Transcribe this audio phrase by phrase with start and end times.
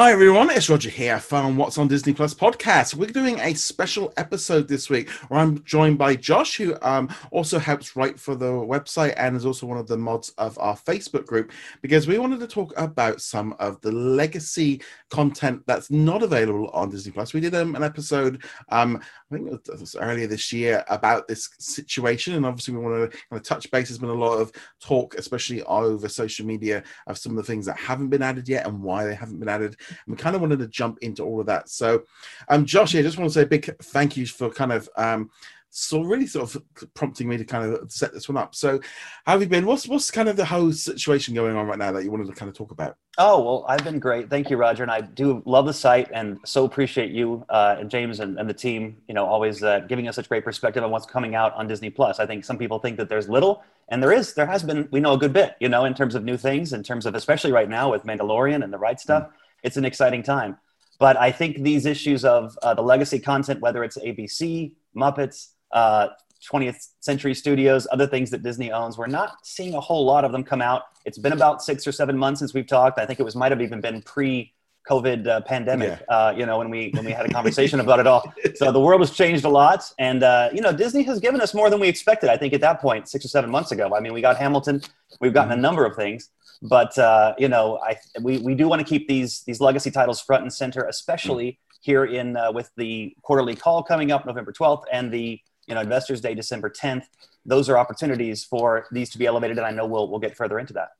[0.00, 2.94] Hi everyone, it's Roger here from What's on Disney Plus podcast.
[2.94, 7.58] We're doing a special episode this week where I'm joined by Josh, who um, also
[7.58, 11.26] helps write for the website and is also one of the mods of our Facebook
[11.26, 16.68] group, because we wanted to talk about some of the legacy content that's not available
[16.68, 17.34] on Disney Plus.
[17.34, 21.50] We did um, an episode, um, I think it was earlier this year, about this
[21.58, 23.90] situation, and obviously we want to kind of touch base.
[23.90, 27.66] There's been a lot of talk, especially over social media, of some of the things
[27.66, 29.76] that haven't been added yet and why they haven't been added.
[29.90, 31.68] And we kind of wanted to jump into all of that.
[31.68, 32.04] So,
[32.48, 35.30] um, Josh, I just want to say a big thank you for kind of um,
[35.70, 36.62] so really sort of
[36.94, 38.54] prompting me to kind of set this one up.
[38.54, 38.80] So,
[39.24, 39.64] how have you been?
[39.64, 42.32] What's what's kind of the whole situation going on right now that you wanted to
[42.32, 42.96] kind of talk about?
[43.18, 44.28] Oh well, I've been great.
[44.28, 47.88] Thank you, Roger, and I do love the site and so appreciate you uh, and
[47.88, 48.96] James and, and, the team.
[49.08, 51.90] You know, always uh, giving us such great perspective on what's coming out on Disney
[51.90, 52.18] Plus.
[52.18, 54.34] I think some people think that there's little, and there is.
[54.34, 54.88] There has been.
[54.90, 55.54] We know a good bit.
[55.60, 58.64] You know, in terms of new things, in terms of especially right now with Mandalorian
[58.64, 59.24] and the right stuff.
[59.24, 60.58] Mm it's an exciting time.
[60.98, 66.08] But I think these issues of uh, the legacy content, whether it's ABC, Muppets, uh,
[66.50, 70.32] 20th Century Studios, other things that Disney owns, we're not seeing a whole lot of
[70.32, 70.82] them come out.
[71.04, 72.98] It's been about six or seven months since we've talked.
[72.98, 74.52] I think it was might have even been pre
[74.88, 76.14] COVID uh, pandemic, yeah.
[76.14, 78.32] uh, you know, when we when we had a conversation about it all.
[78.54, 81.54] So the world has changed a lot, and uh, you know, Disney has given us
[81.54, 82.30] more than we expected.
[82.30, 83.94] I think at that point, six or seven months ago.
[83.94, 84.82] I mean, we got Hamilton,
[85.20, 85.62] we've gotten a mm-hmm.
[85.62, 86.30] number of things,
[86.62, 90.20] but uh, you know, I we, we do want to keep these these legacy titles
[90.20, 94.86] front and center, especially here in uh, with the quarterly call coming up November twelfth
[94.92, 97.08] and the you know Investors Day December tenth.
[97.46, 100.58] Those are opportunities for these to be elevated, and I know we'll we'll get further
[100.58, 100.90] into that.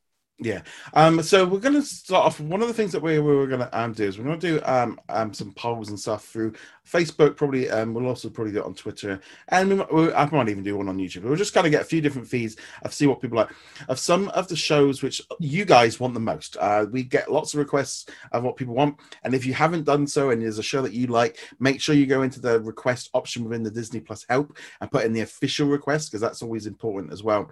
[0.42, 0.62] Yeah.
[0.94, 2.40] Um, so we're going to start off.
[2.40, 4.40] One of the things that we, we were going to um, do is we're going
[4.40, 6.54] to do um, um, some polls and stuff through
[6.90, 7.36] Facebook.
[7.36, 10.62] Probably um, we'll also probably do it on Twitter, and we we, I might even
[10.62, 11.22] do one on YouTube.
[11.22, 13.50] We'll just kind of get a few different feeds of see what people like
[13.88, 16.56] of some of the shows which you guys want the most.
[16.58, 20.06] Uh, we get lots of requests of what people want, and if you haven't done
[20.06, 23.10] so, and there's a show that you like, make sure you go into the request
[23.14, 26.66] option within the Disney Plus help and put in the official request because that's always
[26.66, 27.50] important as well.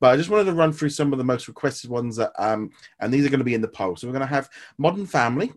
[0.00, 2.70] But I just wanted to run through some of the most requested ones that, um,
[3.00, 3.96] and these are going to be in the poll.
[3.96, 4.48] So we're going to have
[4.78, 5.52] Modern Family,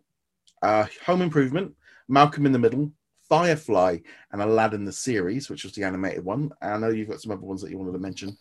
[0.62, 1.74] uh, Home Improvement,
[2.08, 2.92] Malcolm in the Middle,
[3.34, 3.98] Firefly,
[4.32, 6.52] and Aladdin the series, which was the animated one.
[6.62, 8.38] I know you've got some other ones that you wanted to mention.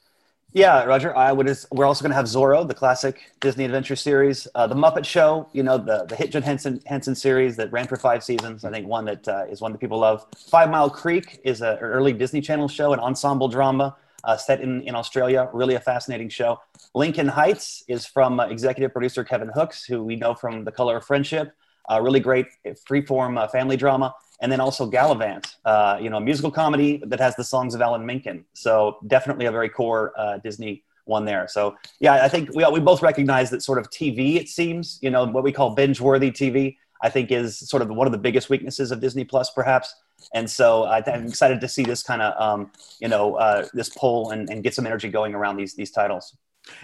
[0.52, 1.16] Yeah, Roger.
[1.16, 1.50] I would.
[1.70, 5.48] We're also going to have Zorro, the classic Disney adventure series, uh, the Muppet Show.
[5.54, 8.66] You know, the the hit Jim Henson Henson series that ran for five seasons.
[8.66, 10.26] I think one that uh, is one that people love.
[10.50, 14.60] Five Mile Creek is a, an early Disney Channel show, an ensemble drama uh, set
[14.60, 15.48] in, in Australia.
[15.54, 16.60] Really a fascinating show.
[16.94, 20.98] Lincoln Heights is from uh, executive producer Kevin Hooks, who we know from The Color
[20.98, 21.54] of Friendship.
[21.90, 22.46] Uh, really great
[22.88, 24.14] freeform uh, family drama.
[24.42, 27.80] And then also Galavant, uh, you know, a musical comedy that has the songs of
[27.80, 28.44] Alan Menken.
[28.52, 31.48] So definitely a very core uh, Disney one there.
[31.48, 35.10] So yeah, I think we, we both recognize that sort of TV, it seems, you
[35.10, 38.50] know, what we call binge-worthy TV, I think is sort of one of the biggest
[38.50, 39.92] weaknesses of Disney Plus, perhaps.
[40.34, 42.70] And so I, am excited to see this kind of, um,
[43.00, 46.36] you know, uh, this poll and, and get some energy going around these these titles.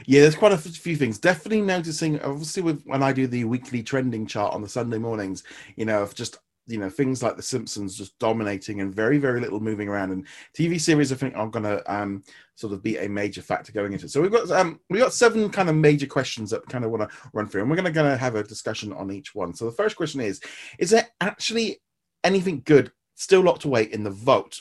[0.07, 1.21] Yeah, there's quite a few things.
[1.21, 5.45] Definitely noticing, obviously, with when I do the weekly trending chart on the Sunday mornings,
[5.77, 9.41] you know, of just you know things like The Simpsons just dominating and very very
[9.41, 10.13] little moving around.
[10.13, 12.23] And TV series, I think, are going to um,
[12.55, 14.11] sort of be a major factor going into it.
[14.11, 17.11] So we've got um, we got seven kind of major questions that kind of want
[17.11, 19.55] to run through, and we're going to have a discussion on each one.
[19.55, 20.41] So the first question is:
[20.79, 21.81] Is there actually
[22.25, 24.61] anything good still locked away in the vote.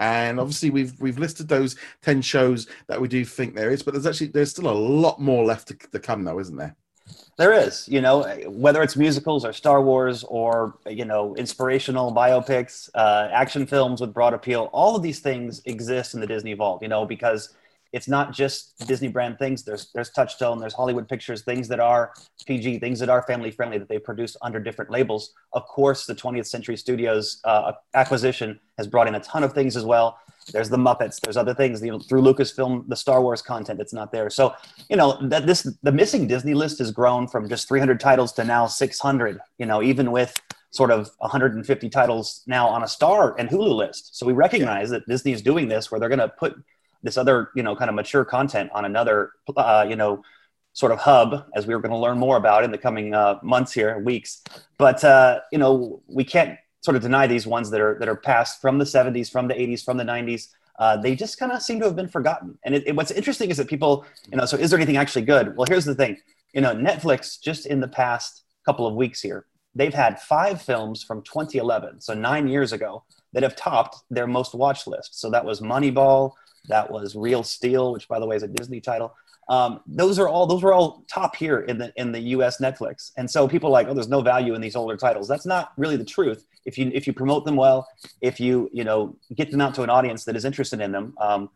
[0.00, 3.94] And obviously, we've we've listed those ten shows that we do think there is, but
[3.94, 6.76] there's actually there's still a lot more left to, to come, though, isn't there?
[7.38, 12.90] There is, you know, whether it's musicals or Star Wars or you know inspirational biopics,
[12.96, 14.68] uh, action films with broad appeal.
[14.72, 17.54] All of these things exist in the Disney Vault, you know, because
[17.92, 19.62] it's not just Disney brand things.
[19.62, 22.12] There's there's Touchstone, there's Hollywood Pictures, things that are
[22.44, 25.32] PG, things that are family friendly that they produce under different labels.
[25.52, 29.76] Of course, the 20th Century Studios uh, acquisition has brought in a ton of things
[29.76, 30.18] as well.
[30.52, 31.20] There's the Muppets.
[31.20, 34.30] There's other things you know, through Lucasfilm, the Star Wars content that's not there.
[34.30, 34.54] So
[34.88, 38.44] you know that this the missing Disney list has grown from just 300 titles to
[38.44, 39.38] now 600.
[39.58, 40.34] You know, even with
[40.70, 44.18] sort of 150 titles now on a Star and Hulu list.
[44.18, 46.56] So we recognize that Disney is doing this where they're going to put
[47.02, 50.22] this other you know kind of mature content on another uh, you know
[50.72, 53.38] sort of hub as we are going to learn more about in the coming uh,
[53.42, 54.42] months here weeks
[54.78, 58.16] but uh, you know we can't sort of deny these ones that are that are
[58.16, 60.48] passed from the 70s from the 80s from the 90s
[60.78, 62.56] uh, they just kind of seem to have been forgotten.
[62.64, 65.22] And it, it, what's interesting is that people you know so is there anything actually
[65.22, 65.56] good?
[65.56, 66.18] Well here's the thing.
[66.52, 71.02] You know netflix just in the past couple of weeks here they've had five films
[71.02, 75.20] from 2011 so nine years ago that have topped their most watched list.
[75.20, 76.32] So that was moneyball
[76.68, 79.14] that was Real Steel, which by the way is a Disney title.
[79.48, 82.60] Um, those are all those were all top here in the in the U.S.
[82.60, 85.26] Netflix, and so people are like, oh, there's no value in these older titles.
[85.26, 86.46] That's not really the truth.
[86.66, 87.88] If you if you promote them well,
[88.20, 91.14] if you you know get them out to an audience that is interested in them,
[91.18, 91.48] um,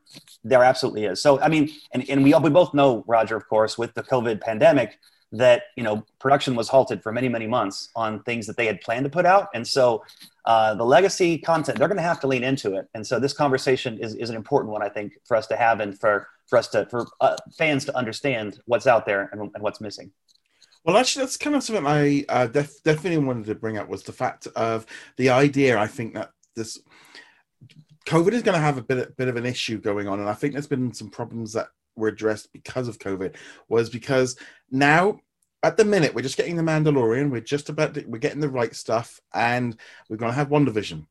[0.42, 1.20] there absolutely is.
[1.20, 4.40] So I mean, and, and we we both know Roger, of course, with the COVID
[4.40, 4.98] pandemic,
[5.32, 8.80] that you know production was halted for many many months on things that they had
[8.80, 10.02] planned to put out, and so
[10.46, 12.88] uh, the legacy content they're going to have to lean into it.
[12.94, 15.80] And so this conversation is is an important one, I think, for us to have
[15.80, 19.62] and for for us to for uh, fans to understand what's out there and, and,
[19.62, 20.12] what's missing.
[20.84, 24.02] Well, actually, that's kind of something I uh, def- definitely wanted to bring up was
[24.02, 24.84] the fact of
[25.16, 25.78] the idea.
[25.78, 26.78] I think that this
[28.06, 30.34] COVID is going to have a bit bit of an issue going on, and I
[30.34, 33.34] think there's been some problems that were addressed because of COVID.
[33.70, 34.36] Was because
[34.70, 35.20] now
[35.62, 38.48] at the minute we're just getting the Mandalorian, we're just about to, we're getting the
[38.50, 39.74] right stuff, and
[40.10, 41.06] we're going to have WandaVision.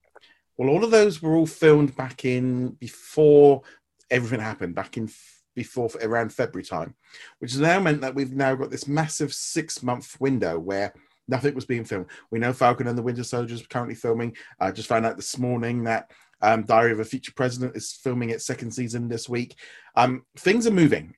[0.56, 3.64] Well, all of those were all filmed back in before
[4.12, 5.10] everything happened back in
[5.56, 6.96] before around February time,
[7.40, 10.94] which has now meant that we've now got this massive six month window where
[11.28, 12.08] nothing was being filmed.
[12.30, 14.36] We know Falcon and the Winter Soldier is currently filming.
[14.60, 16.12] I just found out this morning that
[16.42, 19.56] um, Diary of a Future President is filming its second season this week.
[19.96, 21.16] Um, things are moving.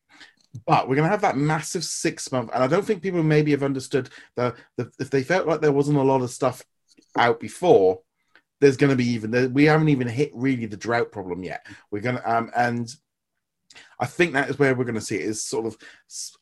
[0.68, 3.50] But we're going to have that massive six month, and I don't think people maybe
[3.52, 6.62] have understood the, the if they felt like there wasn't a lot of stuff
[7.18, 8.02] out before,
[8.64, 11.68] there's going to be even we haven't even hit really the drought problem yet.
[11.92, 12.94] We're going to um and
[14.00, 15.78] I think that is where we're going to see it is sort of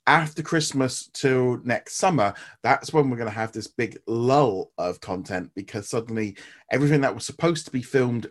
[0.06, 2.33] after Christmas till next summer.
[2.62, 6.38] That's when we're going to have this big lull of content because suddenly
[6.71, 8.27] everything that was supposed to be filmed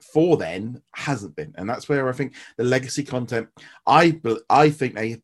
[0.00, 3.48] for then hasn't been, and that's where I think the legacy content.
[3.86, 5.22] I I think they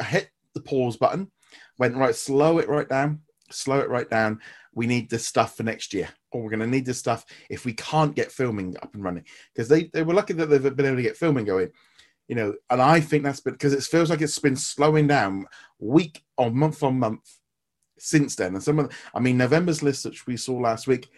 [0.00, 1.32] hit the pause button,
[1.76, 4.40] went right, slow it right down, slow it right down.
[4.76, 7.64] We need this stuff for next year, or we're going to need this stuff if
[7.64, 10.86] we can't get filming up and running because they, they were lucky that they've been
[10.86, 11.70] able to get filming going
[12.28, 15.46] you know, and I think that's because it feels like it's been slowing down
[15.78, 17.22] week on month on month
[17.98, 18.54] since then.
[18.54, 21.08] And some of, the, I mean, November's list, which we saw last week,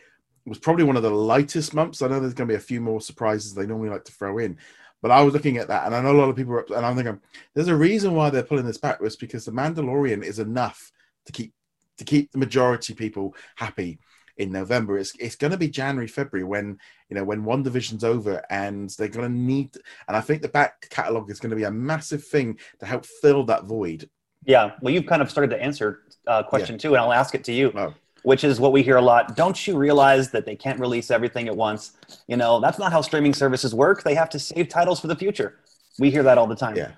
[0.47, 2.03] was probably one of the lightest months.
[2.03, 4.39] I know there's going to be a few more surprises they normally like to throw
[4.39, 4.59] in,
[5.01, 6.85] but I was looking at that, and I know a lot of people are, and
[6.85, 7.21] I'm thinking
[7.55, 10.93] there's a reason why they're pulling this back was because the Mandalorian is enough
[11.27, 11.53] to keep
[11.99, 13.99] to keep the majority people happy
[14.39, 14.99] in November.
[14.99, 16.79] It's it's going to be January, February when
[17.11, 19.77] you know when WandaVision's over, and they're going to need.
[20.07, 23.05] And I think the back catalog is going to be a massive thing to help
[23.05, 24.09] fill that void.
[24.45, 26.79] Yeah, well, you've kind of started to answer uh, question yeah.
[26.79, 27.73] two, and I'll ask it to you.
[27.75, 27.95] Oh.
[28.25, 29.37] Which is what we hear a lot.
[29.37, 31.93] Don't you realize that they can't release everything at once?
[32.27, 34.03] You know, that's not how streaming services work.
[34.03, 35.61] They have to save titles for the future.
[36.01, 36.77] We hear that all the time.
[36.77, 36.91] Yeah.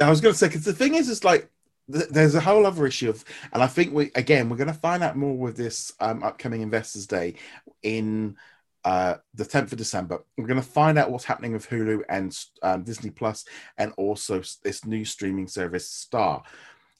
[0.00, 1.50] I was going to say, because the thing is, it's like
[1.88, 5.02] there's a whole other issue of, and I think we again we're going to find
[5.02, 7.34] out more with this um, upcoming Investors Day
[7.82, 8.36] in
[8.84, 10.22] uh, the 10th of December.
[10.36, 13.44] We're going to find out what's happening with Hulu and um, Disney Plus,
[13.78, 16.42] and also this new streaming service Star.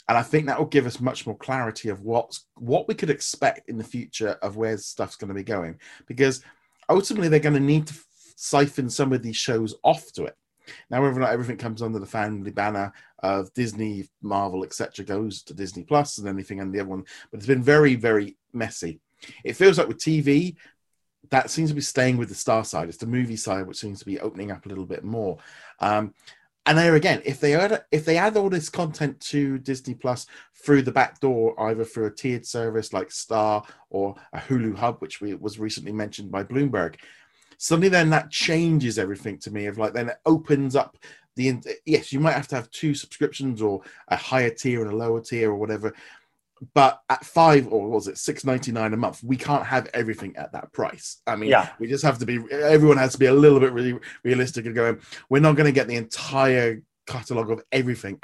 [0.09, 3.11] And I think that will give us much more clarity of what's what we could
[3.11, 6.45] expect in the future of where stuff's going to be going, because
[6.89, 7.95] ultimately they're going to need to
[8.37, 10.37] siphon some of these shows off to it.
[10.91, 12.93] Now, whether or not everything comes under the family banner
[13.27, 17.39] of Disney, Marvel, etc., goes to Disney Plus and anything and the other one, but
[17.39, 19.01] it's been very, very messy.
[19.45, 20.57] It feels like with TV,
[21.31, 22.89] that seems to be staying with the star side.
[22.89, 25.39] It's the movie side which seems to be opening up a little bit more.
[25.81, 26.15] Um,
[26.67, 30.27] and there again, if they add if they add all this content to Disney Plus
[30.55, 34.99] through the back door, either through a tiered service like Star or a Hulu Hub,
[34.99, 36.97] which we, was recently mentioned by Bloomberg,
[37.57, 39.67] suddenly then that changes everything to me.
[39.67, 40.97] Of like then it opens up
[41.37, 44.97] the yes, you might have to have two subscriptions or a higher tier and a
[44.97, 45.95] lower tier or whatever,
[46.75, 50.35] but at five or was it six ninety nine a month, we can't have everything
[50.37, 51.21] at that price.
[51.27, 51.71] I mean, yeah.
[51.79, 52.41] we just have to be.
[52.51, 55.01] Everyone has to be a little bit really realistic and going.
[55.29, 58.21] We're not going to get the entire catalog of everything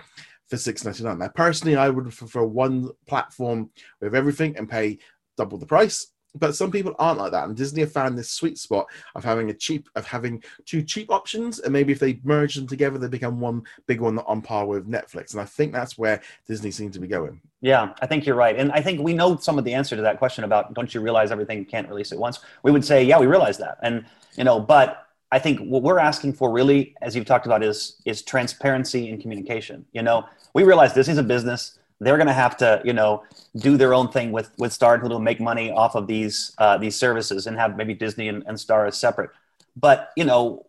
[0.49, 1.19] for six ninety nine.
[1.19, 4.99] Now, personally, I would prefer one platform with everything and pay
[5.37, 8.59] double the price but some people aren't like that and disney have found this sweet
[8.59, 12.55] spot of having a cheap of having two cheap options and maybe if they merge
[12.55, 15.99] them together they become one big one on par with netflix and i think that's
[15.99, 17.41] where disney seems to be going.
[17.61, 20.03] Yeah i think you're right and i think we know some of the answer to
[20.03, 22.41] that question about don't you realize everything can't release at once?
[22.63, 24.05] We would say yeah we realize that and
[24.37, 28.01] you know but i think what we're asking for really as you've talked about is
[28.05, 30.27] is transparency and communication you know?
[30.55, 33.23] We realize this is a business they're going to have to you know
[33.57, 36.97] do their own thing with with Star to make money off of these uh, these
[36.97, 39.31] services and have maybe Disney and, and Star as separate.
[39.77, 40.67] But you know,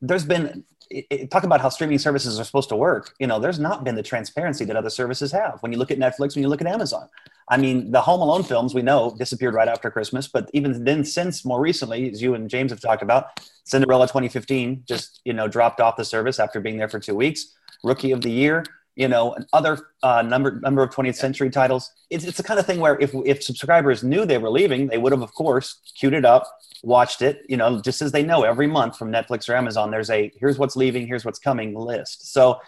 [0.00, 3.14] there's been it, it, talk about how streaming services are supposed to work.
[3.18, 5.58] You know, there's not been the transparency that other services have.
[5.60, 7.08] When you look at Netflix, when you look at Amazon,
[7.48, 11.04] I mean, the Home Alone films we know disappeared right after Christmas, but even then,
[11.04, 15.48] since more recently, as you and James have talked about, Cinderella 2015 just you know
[15.48, 17.54] dropped off the service after being there for two weeks.
[17.82, 18.64] Rookie of the Year,
[18.96, 21.90] you know, other uh, number number of 20th century titles.
[22.10, 24.98] It's, it's the kind of thing where if if subscribers knew they were leaving, they
[24.98, 26.46] would have, of course, queued it up,
[26.82, 27.44] watched it.
[27.48, 30.58] You know, just as they know every month from Netflix or Amazon, there's a here's
[30.58, 32.32] what's leaving, here's what's coming list.
[32.32, 32.60] So,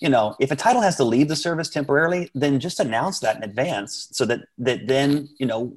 [0.00, 3.36] you know, if a title has to leave the service temporarily, then just announce that
[3.36, 5.72] in advance, so that that then you know,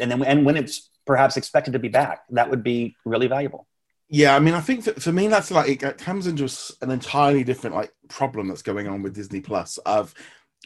[0.00, 3.66] and then and when it's perhaps expected to be back, that would be really valuable.
[4.08, 6.48] Yeah, I mean, I think for, for me that's like it comes into
[6.82, 10.14] an entirely different like problem that's going on with Disney Plus of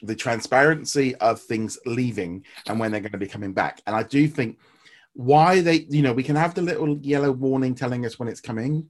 [0.03, 3.81] the transparency of things leaving and when they're going to be coming back.
[3.87, 4.59] And I do think
[5.15, 8.41] why they, you know, we can have the little yellow warning telling us when it's
[8.41, 8.89] coming.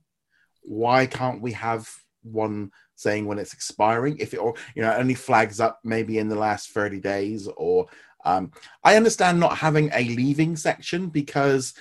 [0.63, 1.89] Why can't we have
[2.23, 4.19] one saying when it's expiring?
[4.19, 7.87] If it or you know only flags up maybe in the last thirty days, or
[8.25, 8.53] um,
[8.85, 11.75] I understand not having a leaving section because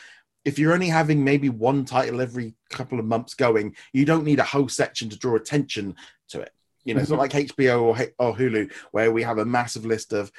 [0.46, 4.40] if you're only having maybe one title every couple of months going, you don't need
[4.40, 5.96] a whole section to draw attention
[6.30, 6.52] to it.
[6.86, 7.04] You know, mm-hmm.
[7.04, 7.38] it's not mm-hmm.
[7.38, 10.32] like HBO or, or Hulu where we have a massive list of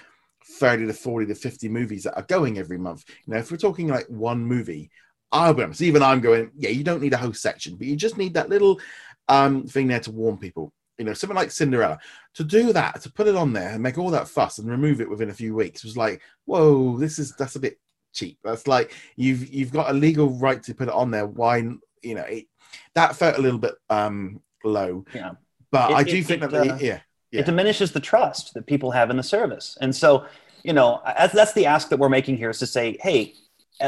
[0.45, 3.05] 30 to 40 to 50 movies that are going every month.
[3.26, 4.90] You know, if we're talking like one movie,
[5.31, 7.97] I'll be honest, even I'm going, yeah, you don't need a whole section, but you
[7.97, 8.81] just need that little
[9.28, 10.73] um, thing there to warn people.
[10.97, 11.99] You know, something like Cinderella.
[12.35, 15.00] To do that, to put it on there and make all that fuss and remove
[15.00, 17.78] it within a few weeks was like, whoa, this is that's a bit
[18.12, 18.38] cheap.
[18.45, 21.27] That's like you've you've got a legal right to put it on there.
[21.27, 21.59] Why
[22.03, 22.47] you know it,
[22.95, 25.05] that felt a little bit um low.
[25.15, 25.33] Yeah,
[25.71, 27.00] but it, I do it, think that they, uh, yeah,
[27.31, 30.27] yeah, it diminishes the trust that people have in the service, and so
[30.62, 33.35] you know as, that's the ask that we're making here is to say, hey,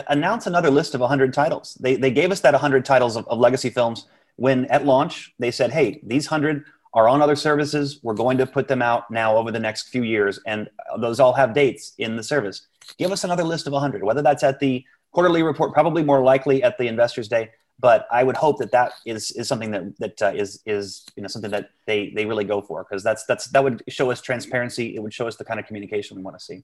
[0.09, 1.77] announce another list of 100 titles.
[1.81, 5.50] They they gave us that 100 titles of, of legacy films when at launch they
[5.50, 8.00] said, hey, these 100 are on other services.
[8.02, 10.68] We're going to put them out now over the next few years, and
[10.99, 12.66] those all have dates in the service.
[12.99, 16.62] Give us another list of 100, whether that's at the quarterly report, probably more likely
[16.62, 17.50] at the Investors Day.
[17.78, 21.23] But I would hope that that is, is something that that uh, is is you
[21.23, 24.20] know something that they they really go for because that's that's that would show us
[24.20, 24.94] transparency.
[24.94, 26.62] It would show us the kind of communication we want to see.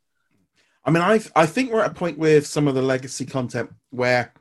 [0.84, 3.72] I mean, I I think we're at a point with some of the legacy content
[3.90, 4.34] where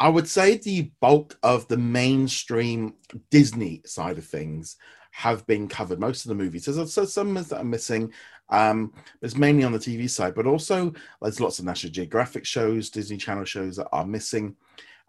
[0.00, 2.94] I would say the bulk of the mainstream
[3.30, 4.76] Disney side of things
[5.18, 5.98] have been covered.
[5.98, 6.64] Most of the movies.
[6.64, 8.12] There's, there's some that are missing.
[8.50, 12.88] Um, it's mainly on the TV side, but also there's lots of National Geographic shows,
[12.88, 14.54] Disney Channel shows that are missing.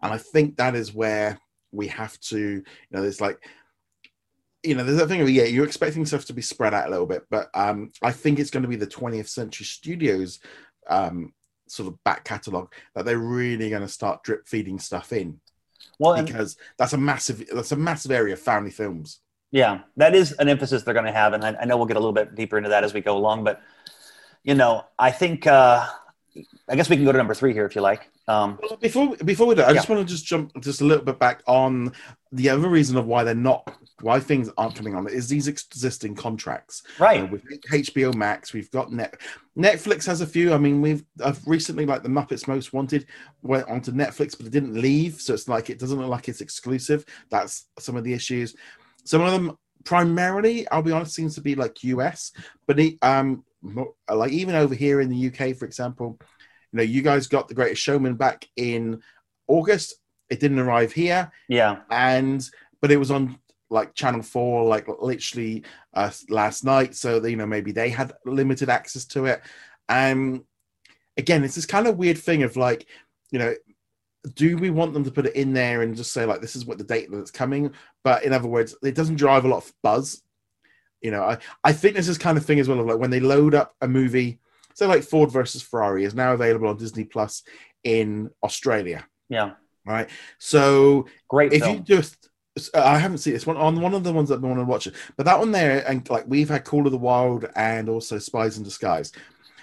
[0.02, 1.38] And I think that is where
[1.70, 3.38] we have to, you know, there's like,
[4.64, 6.90] you know, there's that thing of, yeah, you're expecting stuff to be spread out a
[6.90, 10.40] little bit, but um, I think it's going to be the 20th Century Studios
[10.88, 11.32] um,
[11.68, 15.40] sort of back catalogue that they're really going to start drip feeding stuff in.
[16.00, 19.20] Well, because that's a massive, that's a massive area of family films.
[19.52, 21.96] Yeah, that is an emphasis they're going to have, and I, I, know we'll get
[21.96, 23.42] a little bit deeper into that as we go along.
[23.42, 23.60] But
[24.44, 25.86] you know, I think uh,
[26.68, 28.08] I guess we can go to number three here if you like.
[28.28, 29.74] Um, well, before before we do, I yeah.
[29.74, 31.92] just want to just jump just a little bit back on
[32.30, 36.14] the other reason of why they're not why things aren't coming on is these existing
[36.14, 36.84] contracts.
[36.98, 37.22] Right.
[37.22, 39.20] Uh, with HBO Max, we've got Net
[39.58, 40.54] Netflix has a few.
[40.54, 43.06] I mean, we've I've recently like the Muppets Most Wanted
[43.42, 46.40] went onto Netflix, but it didn't leave, so it's like it doesn't look like it's
[46.40, 47.04] exclusive.
[47.30, 48.54] That's some of the issues.
[49.04, 52.32] Some of them primarily, I'll be honest, seems to be like US,
[52.66, 53.44] but um,
[54.12, 56.18] like even over here in the UK, for example,
[56.72, 59.02] you know, you guys got the Greatest Showman back in
[59.48, 59.94] August.
[60.28, 61.32] It didn't arrive here.
[61.48, 62.48] Yeah, and
[62.80, 63.38] but it was on
[63.68, 65.64] like Channel Four, like literally
[65.94, 66.94] uh, last night.
[66.94, 69.42] So you know, maybe they had limited access to it.
[69.88, 70.44] Um,
[71.16, 72.86] again, it's this kind of weird thing of like,
[73.30, 73.54] you know,
[74.34, 76.66] do we want them to put it in there and just say like this is
[76.66, 77.72] what the date that's coming?
[78.04, 80.22] But in other words it doesn't drive a lot of buzz.
[81.00, 83.08] You know i i think this is kind of thing as well of like when
[83.08, 84.38] they load up a movie
[84.74, 87.42] so like ford versus ferrari is now available on disney plus
[87.84, 89.06] in australia.
[89.28, 89.52] Yeah.
[89.86, 90.10] Right?
[90.38, 91.76] So great if film.
[91.76, 92.28] you just
[92.74, 94.86] I haven't seen this one on one of the ones that I want to watch
[94.86, 98.18] it, but that one there, and like we've had Call of the Wild and also
[98.18, 99.12] Spies in Disguise.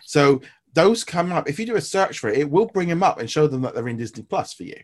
[0.06, 0.42] So
[0.78, 1.50] those come up.
[1.50, 3.64] If you do a search for it, it will bring them up and show them
[3.64, 4.80] that they're in Disney Plus for you.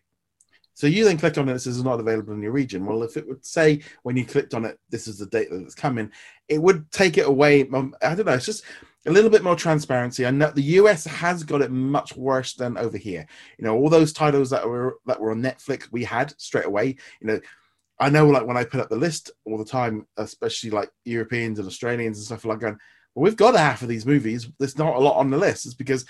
[0.74, 2.84] So you then click on it, says it's not available in your region.
[2.84, 5.62] Well, if it would say when you clicked on it, this is the date that
[5.62, 6.12] it's coming,
[6.48, 7.70] it would take it away.
[7.70, 8.34] Um, I don't know.
[8.34, 8.64] It's just
[9.06, 10.26] a little bit more transparency.
[10.26, 13.28] I know the US has got it much worse than over here.
[13.60, 16.96] You know, all those titles that were that were on Netflix, we had straight away.
[17.22, 17.40] You know,
[18.00, 21.60] I know like when I put up the list all the time, especially like Europeans
[21.60, 22.78] and Australians and stuff like that
[23.16, 24.48] well, we've got half of these movies.
[24.60, 25.66] There's not a lot on the list.
[25.66, 26.06] It's because,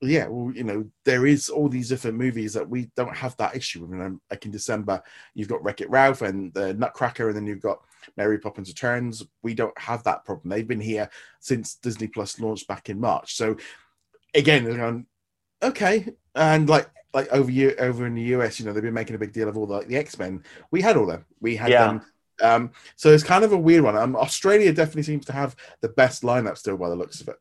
[0.00, 3.56] yeah, well, you know, there is all these different movies that we don't have that
[3.56, 3.98] issue with.
[3.98, 5.02] And like in December,
[5.34, 7.80] you've got Wreck It Ralph and the Nutcracker, and then you've got
[8.16, 9.22] Mary Poppins Returns.
[9.42, 10.50] We don't have that problem.
[10.50, 11.08] They've been here
[11.40, 13.36] since Disney Plus launched back in March.
[13.36, 13.56] So
[14.34, 15.06] again, going,
[15.62, 19.14] okay, and like like over you over in the US, you know, they've been making
[19.14, 20.42] a big deal of all the, like, the X Men.
[20.70, 21.24] We had all them.
[21.40, 21.86] We had yeah.
[21.86, 22.02] them
[22.42, 23.96] Um, so it's kind of a weird one.
[23.96, 27.36] Um, Australia definitely seems to have the best lineup still, by the looks of it.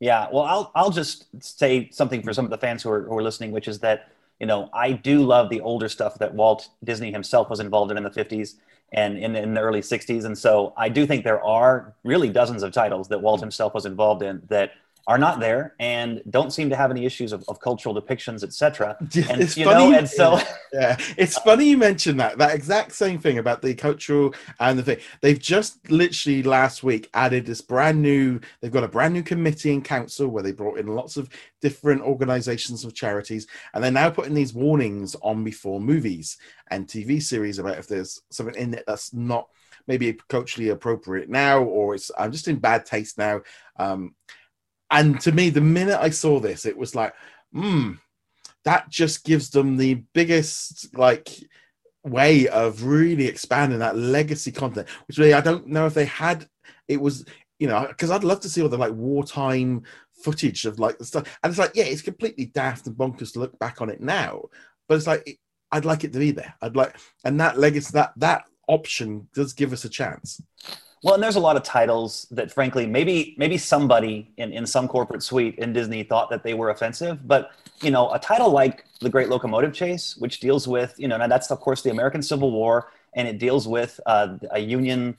[0.00, 3.16] Yeah, well, I'll I'll just say something for some of the fans who are who
[3.16, 4.10] are listening, which is that
[4.40, 7.96] you know I do love the older stuff that Walt Disney himself was involved in
[7.96, 8.56] in the '50s
[8.94, 10.24] and in, in the early 60s.
[10.24, 13.86] And so I do think there are really dozens of titles that Walt himself was
[13.86, 14.72] involved in that
[15.06, 18.96] are not there and don't seem to have any issues of, of cultural depictions, etc.
[19.00, 20.38] And it's you funny, know, and so
[20.72, 24.82] yeah, it's funny you mentioned that that exact same thing about the cultural and the
[24.82, 24.98] thing.
[25.20, 28.40] They've just literally last week added this brand new.
[28.60, 31.28] They've got a brand new committee and council where they brought in lots of
[31.60, 36.38] different organizations of charities, and they're now putting these warnings on before movies
[36.70, 39.48] and TV series about if there's something in it that's not
[39.86, 43.42] maybe culturally appropriate now, or it's I'm just in bad taste now.
[43.78, 44.14] Um,
[44.90, 47.14] and to me, the minute I saw this, it was like,
[47.52, 47.92] hmm,
[48.64, 51.28] that just gives them the biggest like
[52.02, 56.48] way of really expanding that legacy content, which really I don't know if they had.
[56.88, 57.24] It was,
[57.58, 59.82] you know, because I'd love to see all the like wartime
[60.22, 63.40] footage of like the stuff, and it's like, yeah, it's completely daft and bonkers to
[63.40, 64.44] look back on it now,
[64.88, 65.38] but it's like
[65.72, 66.54] I'd like it to be there.
[66.62, 70.42] I'd like, and that legacy, that that option does give us a chance.
[71.02, 74.88] Well, and there's a lot of titles that, frankly, maybe maybe somebody in, in some
[74.88, 77.28] corporate suite in Disney thought that they were offensive.
[77.28, 77.50] But
[77.82, 81.26] you know, a title like The Great Locomotive Chase, which deals with you know, now
[81.26, 85.16] that's of course the American Civil War, and it deals with uh, a Union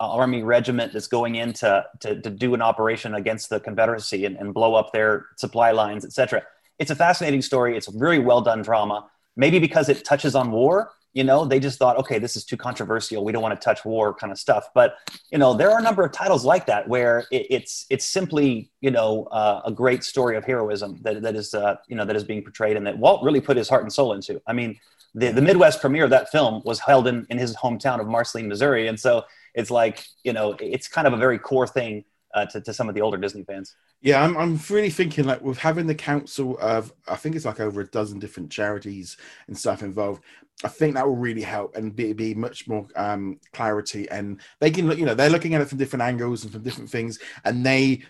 [0.00, 4.36] Army regiment that's going in to, to, to do an operation against the Confederacy and,
[4.36, 6.42] and blow up their supply lines, etc.
[6.78, 7.76] It's a fascinating story.
[7.76, 9.10] It's a very well done drama.
[9.36, 12.56] Maybe because it touches on war, you know they just thought okay this is too
[12.56, 13.24] controversial.
[13.24, 14.68] We don't want to touch war kind of stuff.
[14.74, 14.96] But
[15.32, 18.70] you know there are a number of titles like that where it, it's it's simply
[18.80, 22.16] you know uh, a great story of heroism that, that is uh, you know that
[22.16, 24.40] is being portrayed and that walt really put his heart and soul into.
[24.46, 24.78] I mean
[25.14, 28.46] the, the midwest premiere of that film was held in, in his hometown of marceline
[28.46, 28.88] missouri.
[28.88, 32.60] And so it's like you know it's kind of a very core thing uh, to,
[32.60, 35.86] to some of the older disney fans yeah, I'm, I'm really thinking like with having
[35.86, 39.16] the council of I think it's like over a dozen different charities
[39.48, 40.22] and stuff involved.
[40.64, 44.08] I think that will really help and be, be much more um, clarity.
[44.10, 46.62] And they can look, you know, they're looking at it from different angles and from
[46.62, 48.02] different things, and they.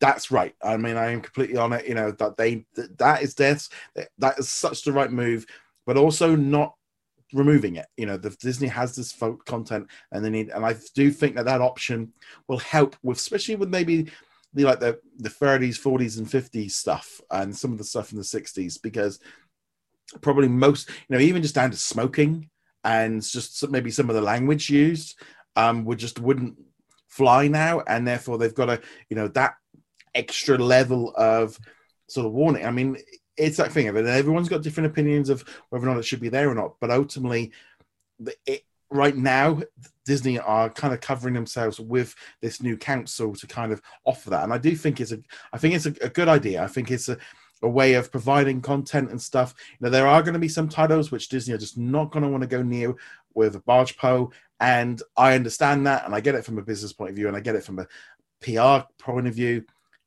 [0.00, 0.52] That's right.
[0.64, 1.86] I mean, I am completely on it.
[1.86, 3.68] You know that they that, that is this
[4.18, 5.46] that is such the right move,
[5.86, 6.74] but also not
[7.32, 7.86] removing it.
[7.96, 11.36] You know, the Disney has this folk content, and they need, and I do think
[11.36, 12.12] that that option
[12.48, 14.10] will help with, especially with maybe
[14.54, 18.18] the like the the 30s, 40s, and 50s stuff, and some of the stuff in
[18.18, 19.20] the 60s, because
[20.20, 22.48] probably most, you know, even just down to smoking
[22.84, 25.20] and just maybe some of the language used
[25.56, 26.56] um, would just wouldn't
[27.08, 29.54] fly now, and therefore they've got a, you know, that
[30.14, 31.58] extra level of
[32.08, 32.64] sort of warning.
[32.64, 32.96] I mean,
[33.36, 34.06] it's that thing of it.
[34.06, 36.90] Everyone's got different opinions of whether or not it should be there or not, but
[36.90, 37.52] ultimately,
[38.46, 39.60] it, right now
[40.04, 44.44] disney are kind of covering themselves with this new council to kind of offer that
[44.44, 45.18] and i do think it's a
[45.52, 47.18] i think it's a, a good idea i think it's a
[47.62, 49.54] a way of providing content and stuff.
[49.72, 52.22] You know, there are going to be some titles which Disney are just not going
[52.22, 52.94] to want to go near
[53.34, 56.92] with a barge pole, and I understand that, and I get it from a business
[56.92, 57.86] point of view, and I get it from a
[58.40, 59.64] PR point of view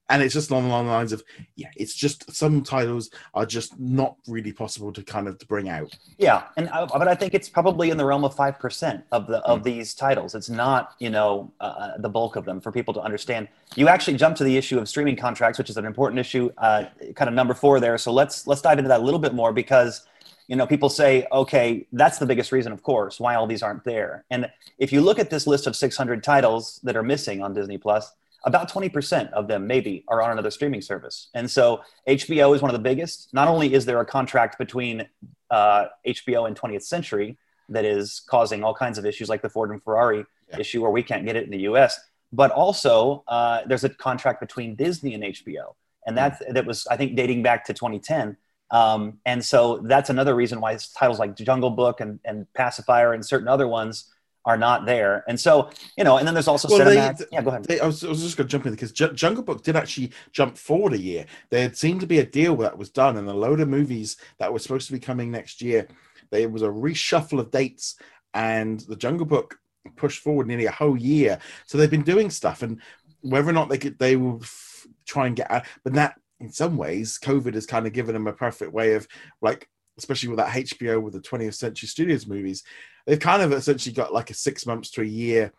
[0.09, 1.23] and it's just along the lines of
[1.55, 5.69] yeah it's just some titles are just not really possible to kind of to bring
[5.69, 5.95] out.
[6.17, 9.27] Yeah and I, uh, but i think it's probably in the realm of 5% of
[9.27, 9.63] the of mm.
[9.63, 10.35] these titles.
[10.35, 13.47] It's not you know uh, uh, the bulk of them for people to understand.
[13.75, 16.85] You actually jump to the issue of streaming contracts which is an important issue uh,
[17.15, 17.97] kind of number four there.
[17.97, 20.05] So let's let's dive into that a little bit more because
[20.47, 23.83] you know people say okay that's the biggest reason of course why all these aren't
[23.83, 24.25] there.
[24.31, 27.77] And if you look at this list of 600 titles that are missing on disney
[27.77, 28.11] plus
[28.45, 31.29] about 20% of them maybe are on another streaming service.
[31.33, 33.33] And so HBO is one of the biggest.
[33.33, 35.07] Not only is there a contract between
[35.49, 37.37] uh, HBO and 20th Century
[37.69, 40.59] that is causing all kinds of issues like the Ford and Ferrari yeah.
[40.59, 41.99] issue where we can't get it in the US,
[42.31, 45.75] but also uh, there's a contract between Disney and HBO.
[46.07, 48.37] And that, that was, I think, dating back to 2010.
[48.71, 53.25] Um, and so that's another reason why titles like Jungle Book and, and Pacifier and
[53.25, 54.11] certain other ones
[54.45, 55.23] are not there.
[55.27, 57.17] And so, you know, and then there's also well, cinematic.
[57.17, 57.65] They, yeah, go ahead.
[57.65, 59.75] They, I, was, I was just going to jump in because J- Jungle Book did
[59.75, 61.25] actually jump forward a year.
[61.49, 64.51] There seemed to be a deal that was done, and a load of movies that
[64.51, 65.87] were supposed to be coming next year.
[66.31, 67.95] There was a reshuffle of dates,
[68.33, 69.59] and the Jungle Book
[69.95, 71.39] pushed forward nearly a whole year.
[71.65, 72.81] So they've been doing stuff, and
[73.21, 75.65] whether or not they could, they will f- try and get out.
[75.83, 79.07] But that, in some ways, COVID has kind of given them a perfect way of
[79.41, 82.63] like especially with that HBO with the 20th Century Studios movies,
[83.05, 85.53] they've kind of essentially got like a six months to a year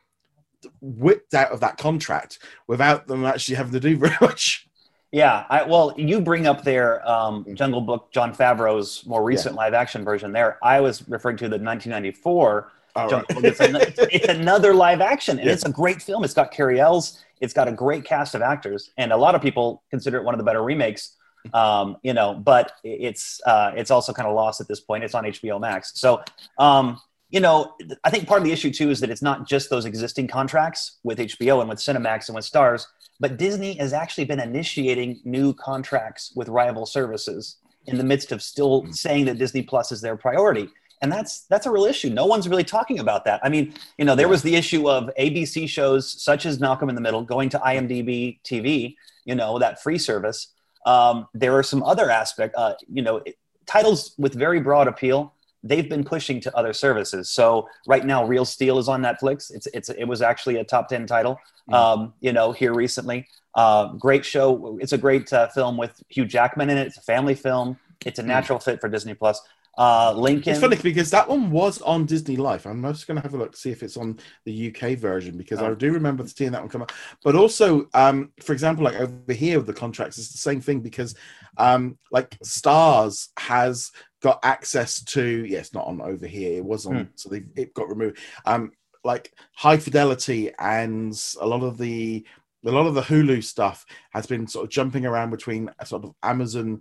[0.81, 4.67] whipped out of that contract without them actually having to do very much.
[5.13, 9.63] Yeah, I, well, you bring up their um, Jungle Book, Jon Favreau's more recent yeah.
[9.63, 10.33] live action version.
[10.33, 13.25] There, I was referring to the 1994 Right.
[13.31, 13.77] It's, an,
[14.11, 16.25] it's, another live action, and it's a great film.
[16.25, 17.23] It's got Cary Elwes.
[17.41, 20.35] It's got a great cast of actors, and a lot of people consider it one
[20.35, 21.17] of the better remakes.
[21.55, 25.05] Um, you know, but it's uh, it's also kind of lost at this point.
[25.05, 26.23] It's on HBO Max, so
[26.59, 27.01] um,
[27.31, 27.75] you know,
[28.05, 30.99] I think part of the issue too is that it's not just those existing contracts
[31.05, 32.87] with HBO and with Cinemax and with Starz,
[33.21, 38.43] but Disney has actually been initiating new contracts with rival services in the midst of
[38.43, 38.91] still hmm.
[38.93, 40.69] saying that Disney Plus is their priority.
[41.03, 42.11] And that's that's a real issue.
[42.11, 43.41] No one's really talking about that.
[43.43, 46.95] I mean, you know, there was the issue of ABC shows such as Malcolm in
[46.95, 50.49] the Middle going to IMDb TV, you know, that free service.
[50.87, 53.23] Um, there are some other aspect, uh, you know,
[53.67, 55.35] titles with very broad appeal.
[55.63, 57.29] They've been pushing to other services.
[57.29, 59.55] So right now, Real Steel is on Netflix.
[59.55, 61.35] It's it's it was actually a top ten title,
[61.71, 61.75] mm-hmm.
[61.75, 63.29] um, you know, here recently.
[63.55, 64.79] Uh, great show.
[64.81, 66.87] It's a great uh, film with Hugh Jackman in it.
[66.87, 67.79] It's a family film.
[68.07, 68.29] It's a hmm.
[68.29, 68.63] natural mm.
[68.63, 69.41] fit for Disney Plus.
[69.79, 70.53] Uh, Lincoln.
[70.53, 72.67] It's funny because that one was on Disney Life.
[72.67, 75.39] I'm just going to have a look to see if it's on the UK version
[75.39, 75.71] because oh.
[75.71, 76.93] I do remember seeing that one come up.
[77.23, 80.81] But also, um, for example, like over here with the contracts, it's the same thing
[80.81, 81.15] because,
[81.57, 83.91] um, like Starz has
[84.23, 85.47] got access to.
[85.47, 86.59] Yes, yeah, not on over here.
[86.59, 87.11] It was on, hmm.
[87.15, 88.19] so they it got removed.
[88.45, 88.73] Um,
[89.05, 92.27] like High Fidelity and a lot of the
[92.67, 96.05] a lot of the Hulu stuff has been sort of jumping around between a sort
[96.05, 96.81] of Amazon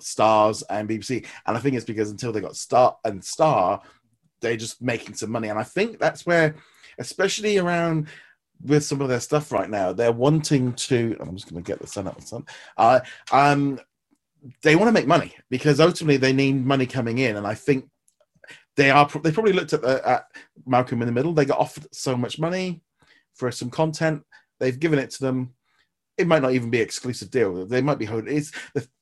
[0.00, 1.26] Starz and BBC.
[1.46, 3.82] And I think it's because until they got Star and Star,
[4.40, 5.48] they're just making some money.
[5.48, 6.54] And I think that's where,
[6.98, 8.08] especially around
[8.64, 11.16] with some of their stuff right now, they're wanting to.
[11.20, 12.20] I'm just going to get the sun up.
[12.22, 12.44] Sun.
[12.76, 13.00] Uh,
[13.32, 13.80] um,
[14.62, 17.88] they want to make money because ultimately they need money coming in, and I think
[18.76, 19.08] they are.
[19.22, 20.24] They probably looked at, the, at
[20.66, 21.32] Malcolm in the Middle.
[21.32, 22.82] They got offered so much money
[23.34, 24.24] for some content.
[24.60, 25.54] They've given it to them
[26.18, 27.64] it might not even be an exclusive deal.
[27.64, 28.36] They might be holding.
[28.36, 28.50] It's,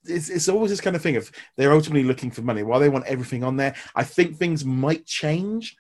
[0.05, 2.63] it's it's always this kind of thing of they're ultimately looking for money.
[2.63, 5.77] While they want everything on there, I think things might change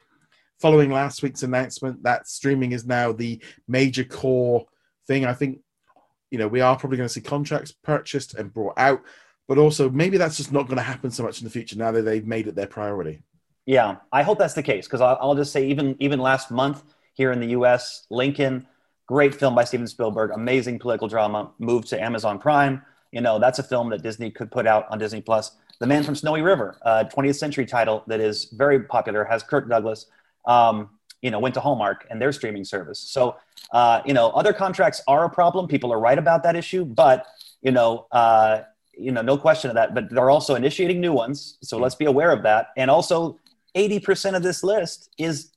[0.58, 4.64] following last week's announcement that streaming is now the major core
[5.06, 5.26] thing.
[5.26, 5.60] I think
[6.30, 9.02] you know we are probably going to see contracts purchased and brought out,
[9.46, 11.92] but also maybe that's just not going to happen so much in the future now
[11.92, 13.22] that they've made it their priority.
[13.66, 16.82] Yeah, I hope that's the case because I'll, I'll just say even even last month
[17.12, 18.66] here in the U.S., Lincoln
[19.06, 22.82] Great film by Steven Spielberg, amazing political drama, moved to Amazon Prime.
[23.12, 25.52] You know, that's a film that Disney could put out on Disney Plus.
[25.78, 29.68] The Man from Snowy River, a 20th century title that is very popular, has Kirk
[29.68, 30.06] Douglas.
[30.44, 30.90] Um,
[31.22, 32.98] you know, went to Hallmark and their streaming service.
[32.98, 33.36] So,
[33.72, 35.66] uh, you know, other contracts are a problem.
[35.66, 37.26] People are right about that issue, but
[37.62, 38.62] you know, uh,
[38.96, 39.94] you know, no question of that.
[39.94, 42.68] But they're also initiating new ones, so let's be aware of that.
[42.76, 43.38] And also,
[43.74, 45.52] 80% of this list is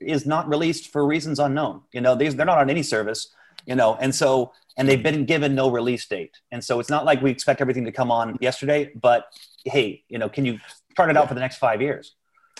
[0.00, 1.82] is not released for reasons unknown.
[1.92, 3.32] You know, these they're not on any service.
[3.66, 7.04] You know, and so and they've been given no release date, and so it's not
[7.04, 8.92] like we expect everything to come on yesterday.
[8.94, 9.26] But
[9.64, 10.58] hey, you know, can you
[10.96, 12.14] chart it out for the next five years?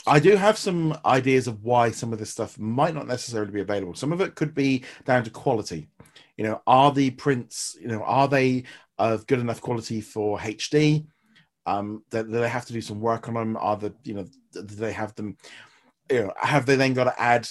[0.06, 3.60] I do have some ideas of why some of this stuff might not necessarily be
[3.60, 3.94] available.
[3.94, 5.88] Some of it could be down to quality.
[6.36, 8.64] You know, are the prints, you know, are they
[8.98, 11.06] of good enough quality for HD?
[11.66, 13.56] Um, that they have to do some work on them?
[13.56, 15.38] Are the, you know, do they have them
[16.10, 17.48] you know, have they then got to add,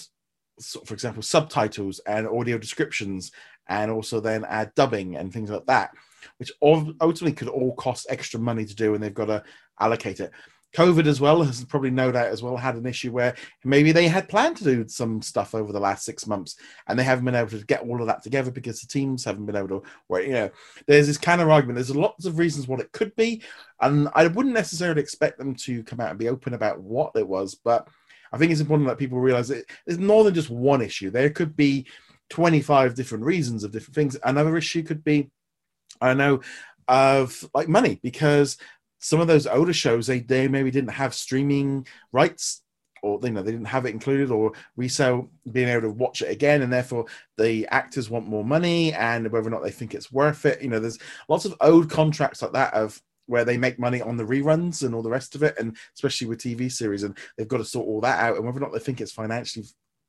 [0.86, 3.32] for example, subtitles and audio descriptions,
[3.68, 5.92] and also then add dubbing and things like that,
[6.38, 9.44] which ultimately could all cost extra money to do, and they've got to
[9.80, 10.32] allocate it.
[10.74, 14.08] COVID as well has probably no doubt as well had an issue where maybe they
[14.08, 16.56] had planned to do some stuff over the last six months
[16.88, 19.46] and they haven't been able to get all of that together because the teams haven't
[19.46, 20.26] been able to work.
[20.26, 20.50] You know,
[20.88, 21.76] there's this kind of argument.
[21.76, 23.44] There's lots of reasons what it could be,
[23.82, 27.28] and I wouldn't necessarily expect them to come out and be open about what it
[27.28, 27.88] was, but
[28.34, 29.66] I think it's important that people realize that
[30.00, 31.12] more than just one issue.
[31.12, 31.86] There could be
[32.30, 34.18] 25 different reasons of different things.
[34.24, 35.30] Another issue could be,
[36.02, 36.42] I know,
[36.88, 38.58] of like money because
[39.00, 42.62] some of those older shows they, they maybe didn't have streaming rights
[43.04, 46.32] or you know they didn't have it included or resale being able to watch it
[46.32, 47.06] again and therefore
[47.38, 50.70] the actors want more money and whether or not they think it's worth it you
[50.70, 54.24] know there's lots of old contracts like that of where they make money on the
[54.24, 57.58] reruns and all the rest of it, and especially with TV series, and they've got
[57.58, 59.66] to sort all that out, and whether or not they think it's financially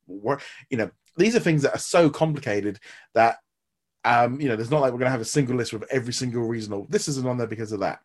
[0.06, 2.78] work, you know, these are things that are so complicated
[3.14, 3.38] that,
[4.04, 6.12] um, you know, there's not like we're going to have a single list with every
[6.12, 6.72] single reason.
[6.72, 8.00] Or this isn't on there because of that.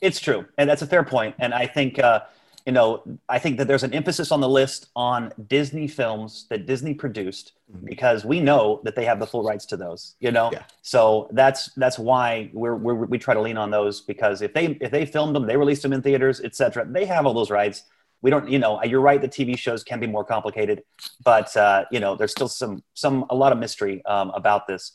[0.00, 1.34] It's true, and that's a fair point.
[1.38, 1.98] and I think.
[1.98, 2.20] Uh,
[2.66, 6.66] you know, I think that there's an emphasis on the list on Disney films that
[6.66, 7.86] Disney produced mm-hmm.
[7.86, 10.14] because we know that they have the full rights to those.
[10.20, 10.64] You know, yeah.
[10.82, 14.78] so that's that's why we're, we're, we try to lean on those because if they
[14.80, 16.86] if they filmed them, they released them in theaters, etc.
[16.88, 17.82] They have all those rights.
[18.20, 19.20] We don't, you know, you're right.
[19.20, 20.84] The TV shows can be more complicated,
[21.24, 24.92] but uh, you know, there's still some some a lot of mystery um, about this.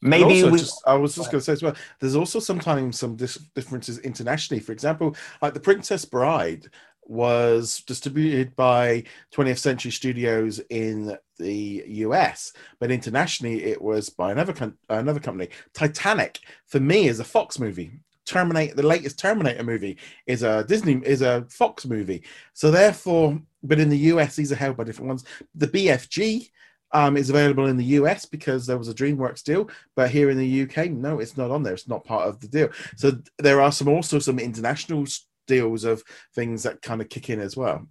[0.00, 1.74] Maybe we, just, I was just going to say as well.
[2.00, 4.60] There's also sometimes some dis- differences internationally.
[4.60, 6.68] For example, like the Princess Bride
[7.08, 9.02] was distributed by
[9.34, 15.48] 20th Century Studios in the US, but internationally it was by another com- another company.
[15.72, 17.90] Titanic for me is a Fox movie.
[18.26, 22.22] Terminator, the latest Terminator movie is a Disney is a Fox movie.
[22.52, 25.24] So therefore, but in the US these are held by different ones.
[25.54, 26.50] The BFG
[26.92, 30.38] um, is available in the US because there was a DreamWorks deal, but here in
[30.38, 31.74] the UK, no, it's not on there.
[31.74, 32.70] It's not part of the deal.
[32.96, 35.06] So there are some also some international
[35.46, 36.02] deals of
[36.34, 37.86] things that kind of kick in as well.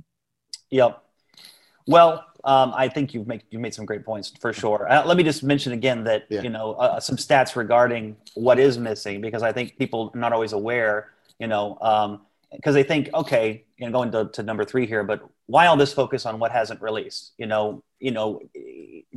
[0.69, 1.03] Yep.
[1.88, 4.89] Well, um, I think you've made you've made some great points for sure.
[4.89, 6.41] Uh, let me just mention again that yeah.
[6.41, 10.33] you know uh, some stats regarding what is missing because I think people are not
[10.33, 11.12] always aware.
[11.39, 11.77] You know,
[12.51, 15.77] because they think okay, you know, going to, to number three here, but why all
[15.77, 17.33] this focus on what hasn't released?
[17.38, 18.41] You know, you know,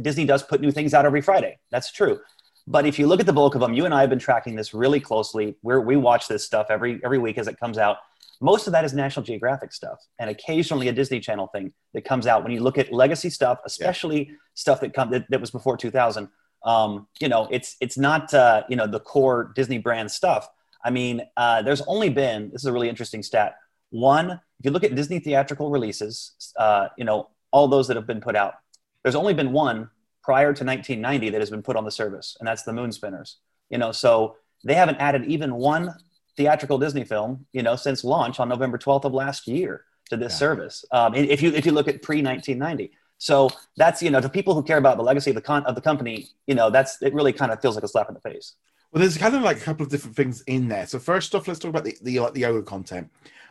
[0.01, 1.59] Disney does put new things out every Friday.
[1.71, 2.21] That's true.
[2.67, 4.55] But if you look at the bulk of them, you and I have been tracking
[4.55, 5.57] this really closely.
[5.63, 7.99] Where we watch this stuff every every week as it comes out
[8.41, 12.27] most of that is National Geographic stuff, and occasionally a Disney Channel thing that comes
[12.27, 12.43] out.
[12.43, 14.35] When you look at legacy stuff, especially yeah.
[14.55, 16.29] stuff that come that, that, was before 2000,
[16.65, 20.49] um, you know, it's it's not uh, you know the core Disney brand stuff.
[20.85, 23.57] I mean, uh, there's only been this is a really interesting stat.
[23.91, 28.07] One, if you look at Disney theatrical releases, uh, you know, all those that have
[28.07, 28.55] been put out,
[29.03, 29.91] there's only been one
[30.23, 33.39] prior to 1990 that has been put on the service, and that's the Moon Spinners.
[33.69, 35.95] You know, so they haven't added even one
[36.37, 40.33] theatrical Disney film, you know, since launch on November 12th of last year to this
[40.33, 40.39] yeah.
[40.39, 40.85] service.
[40.93, 44.55] Um, if you if you look at pre 1990, so that's you know to people
[44.55, 47.15] who care about the legacy of the con- of the company, you know, that's it
[47.15, 48.55] really kind of feels like a slap in the face.
[48.93, 50.87] Well, there's kind of like a couple of different things in there.
[50.87, 53.11] So first off, let's talk about the the, like the yoga content,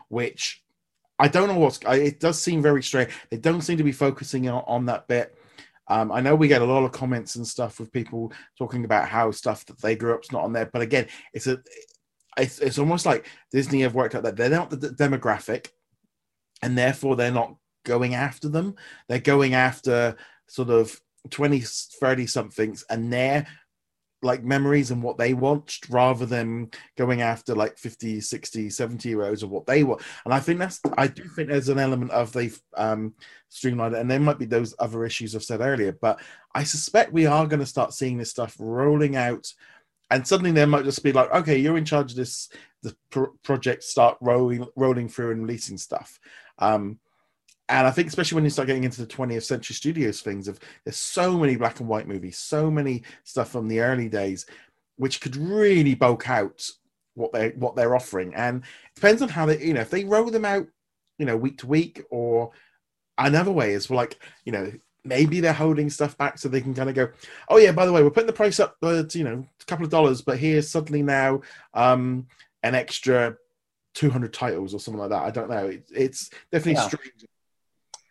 [0.09, 0.63] which
[1.17, 1.79] I don't know what's.
[1.87, 3.11] It does seem very strange.
[3.29, 5.35] They don't seem to be focusing on, on that bit.
[5.87, 9.09] Um, I know we get a lot of comments and stuff with people talking about
[9.09, 11.59] how stuff that they grew up's not on there, but again, it's a
[12.37, 15.67] it's, it's almost like Disney have worked out that they're not the demographic,
[16.61, 18.75] and therefore they're not going after them.
[19.07, 20.15] They're going after
[20.47, 20.99] sort of
[21.29, 23.47] 20, 30 somethings and their
[24.21, 29.23] like memories and what they watched rather than going after like 50 60 70 year
[29.23, 32.11] olds of what they want and i think that's i do think there's an element
[32.11, 33.13] of they've um
[33.47, 36.19] streamlined it and there might be those other issues i've said earlier but
[36.53, 39.53] i suspect we are going to start seeing this stuff rolling out
[40.11, 42.49] and suddenly they might just be like, okay, you're in charge of this.
[42.81, 46.19] The pro- project start rolling rolling through and releasing stuff.
[46.59, 46.99] Um,
[47.69, 50.59] and I think especially when you start getting into the 20th century studios things of
[50.83, 54.47] there's so many black and white movies, so many stuff from the early days,
[54.97, 56.67] which could really bulk out
[57.13, 58.33] what they what they're offering.
[58.33, 60.67] And it depends on how they, you know, if they roll them out,
[61.19, 62.51] you know, week to week or
[63.19, 64.71] another way is like, you know,
[65.05, 67.09] maybe they're holding stuff back so they can kind of go,
[67.49, 69.65] oh yeah, by the way, we're putting the price up, uh, to, you know, a
[69.65, 71.41] couple of dollars, but here's suddenly now
[71.73, 72.27] um,
[72.63, 73.35] an extra
[73.93, 75.23] 200 titles or something like that.
[75.23, 75.67] I don't know.
[75.67, 76.87] It, it's definitely yeah.
[76.87, 77.25] strange.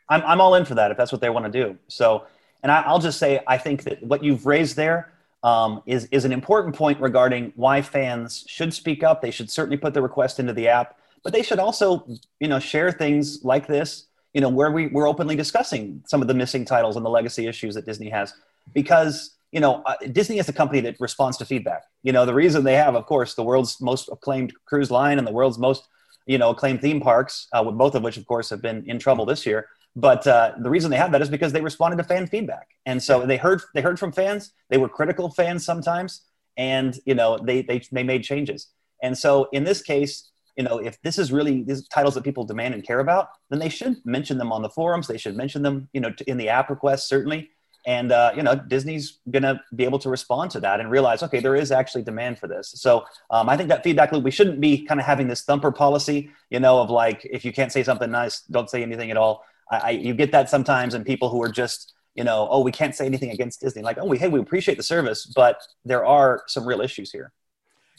[0.09, 1.77] I'm, I'm all in for that if that's what they want to do.
[1.89, 2.25] So,
[2.63, 6.25] and I, will just say, I think that what you've raised there um, is is
[6.25, 9.23] an important point regarding why fans should speak up.
[9.23, 12.07] They should certainly put the request into the app, but they should also,
[12.41, 16.29] you know, share things like this you know, where we, we're openly discussing some of
[16.29, 18.35] the missing titles and the legacy issues that Disney has.
[18.75, 21.85] Because, you know, uh, Disney is a company that responds to feedback.
[22.03, 25.27] You know, the reason they have, of course, the world's most acclaimed cruise line and
[25.27, 25.89] the world's most,
[26.27, 29.25] you know, acclaimed theme parks, uh, both of which, of course, have been in trouble
[29.25, 29.67] this year.
[29.99, 33.03] But uh, the reason they have that is because they responded to fan feedback, and
[33.03, 34.53] so they heard they heard from fans.
[34.71, 36.23] They were critical fans sometimes,
[36.57, 38.69] and you know they they they made changes.
[39.03, 42.45] And so in this case, you know, if this is really these titles that people
[42.45, 45.09] demand and care about, then they should mention them on the forums.
[45.09, 47.51] They should mention them, you know, in the app requests certainly.
[47.85, 51.41] And uh, you know, Disney's gonna be able to respond to that and realize, okay,
[51.41, 52.73] there is actually demand for this.
[52.77, 54.23] So um, I think that feedback loop.
[54.23, 57.53] We shouldn't be kind of having this thumper policy, you know, of like if you
[57.53, 59.45] can't say something nice, don't say anything at all.
[59.71, 62.73] I, I you get that sometimes, and people who are just you know, oh, we
[62.73, 63.83] can't say anything against Disney.
[63.83, 67.33] Like, oh, we hey, we appreciate the service, but there are some real issues here.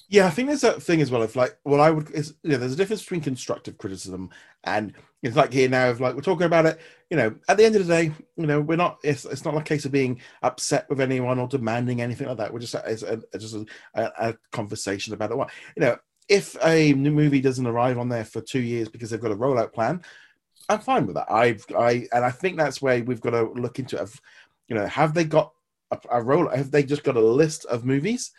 [0.09, 1.21] Yeah, I think there's that thing as well.
[1.21, 4.31] If like, what I would is, you know, there's a difference between constructive criticism
[4.63, 6.79] and it's like here now of like we're talking about it.
[7.09, 8.99] You know, at the end of the day, you know, we're not.
[9.03, 12.53] It's, it's not a case of being upset with anyone or demanding anything like that.
[12.53, 15.37] We're just it's a, it's just a, a, conversation about it.
[15.37, 15.97] What you know,
[16.29, 19.35] if a new movie doesn't arrive on there for two years because they've got a
[19.35, 20.01] rollout plan,
[20.69, 21.31] I'm fine with that.
[21.31, 24.09] I've I and I think that's where we've got to look into it.
[24.67, 25.51] You know, have they got
[25.91, 26.47] a, a roll?
[26.49, 28.31] Have they just got a list of movies?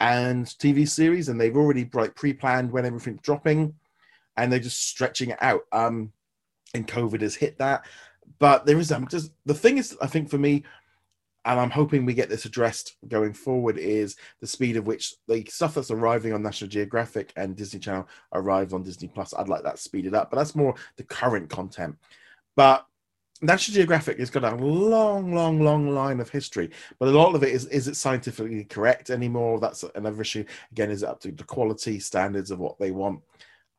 [0.00, 3.74] and TV series, and they've already like pre-planned when everything's dropping,
[4.36, 5.62] and they're just stretching it out.
[5.72, 6.12] Um,
[6.74, 7.84] and COVID has hit that,
[8.38, 10.64] but there is um, just the thing is, I think for me,
[11.44, 15.44] and I'm hoping we get this addressed going forward is the speed of which the
[15.46, 19.32] stuff that's arriving on National Geographic and Disney Channel arrives on Disney Plus.
[19.32, 21.96] I'd like that speeded up, but that's more the current content.
[22.56, 22.86] But
[23.42, 27.42] National Geographic has got a long, long, long line of history, but a lot of
[27.42, 29.60] it is is it scientifically correct anymore?
[29.60, 30.44] That's another issue.
[30.72, 33.22] Again, is it up to the quality standards of what they want?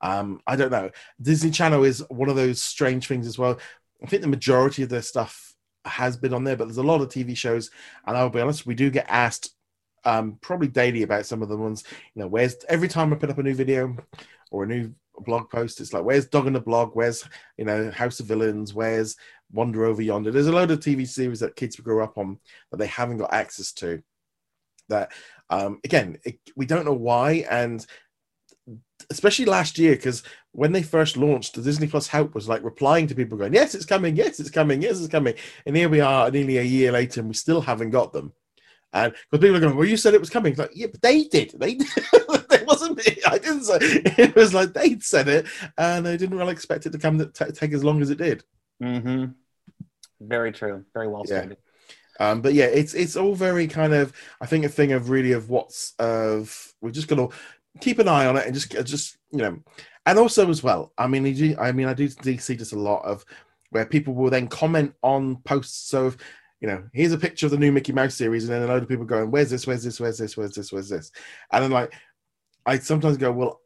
[0.02, 0.89] Um, I don't know.
[1.21, 3.60] Disney Channel is one of those strange things as well.
[4.04, 5.50] I think the majority of their stuff
[5.86, 7.72] has been on there, but there's a lot of TV shows,
[8.06, 9.56] and I'll be honest, we do get asked
[10.04, 11.84] um, probably daily about some of the ones.
[12.15, 13.96] You know, where's every time I put up a new video
[14.50, 16.91] or a new blog post, it's like, where's Dog in the Blog?
[16.94, 18.74] Where's you know House of Villains?
[18.74, 19.15] Where's
[19.52, 20.32] Wander Over Yonder?
[20.32, 22.39] There's a load of TV series that kids grew up on
[22.72, 24.02] that they haven't got access to.
[24.89, 25.12] That
[25.50, 27.86] um, again, it, we don't know why, and
[29.09, 33.07] especially last year because when they first launched the disney plus help was like replying
[33.07, 35.33] to people going yes it's coming yes it's coming yes it's coming.
[35.65, 38.33] And here we are nearly a year later and we still haven't got them.
[38.93, 40.51] And because people are going well you said it was coming.
[40.51, 41.53] It's like yeah but they did.
[41.57, 41.87] They did.
[42.51, 43.17] It wasn't me.
[43.27, 45.45] I didn't say it was like they said it
[45.77, 48.17] and i didn't really expect it to come to t- take as long as it
[48.17, 48.43] did.
[48.81, 49.31] Mm-hmm.
[50.21, 50.85] very true.
[50.93, 51.57] Very well stated
[52.21, 55.31] um, but yeah, it's it's all very kind of I think a thing of really
[55.31, 57.29] of what's of we're just gonna
[57.79, 59.60] keep an eye on it and just uh, just you know,
[60.05, 60.91] and also as well.
[60.97, 61.25] I mean,
[61.60, 63.25] I mean, I do see this a lot of
[63.69, 65.89] where people will then comment on posts.
[65.89, 66.13] So,
[66.60, 68.84] you know, here's a picture of the new Mickey Mouse series, and then a load
[68.84, 69.65] of people going, "Where's this?
[69.65, 69.99] Where's this?
[69.99, 70.38] Where's this?
[70.38, 70.71] Where's this?
[70.71, 71.12] Where's this?"
[71.51, 71.93] And then like,
[72.65, 73.62] I sometimes go, "Well,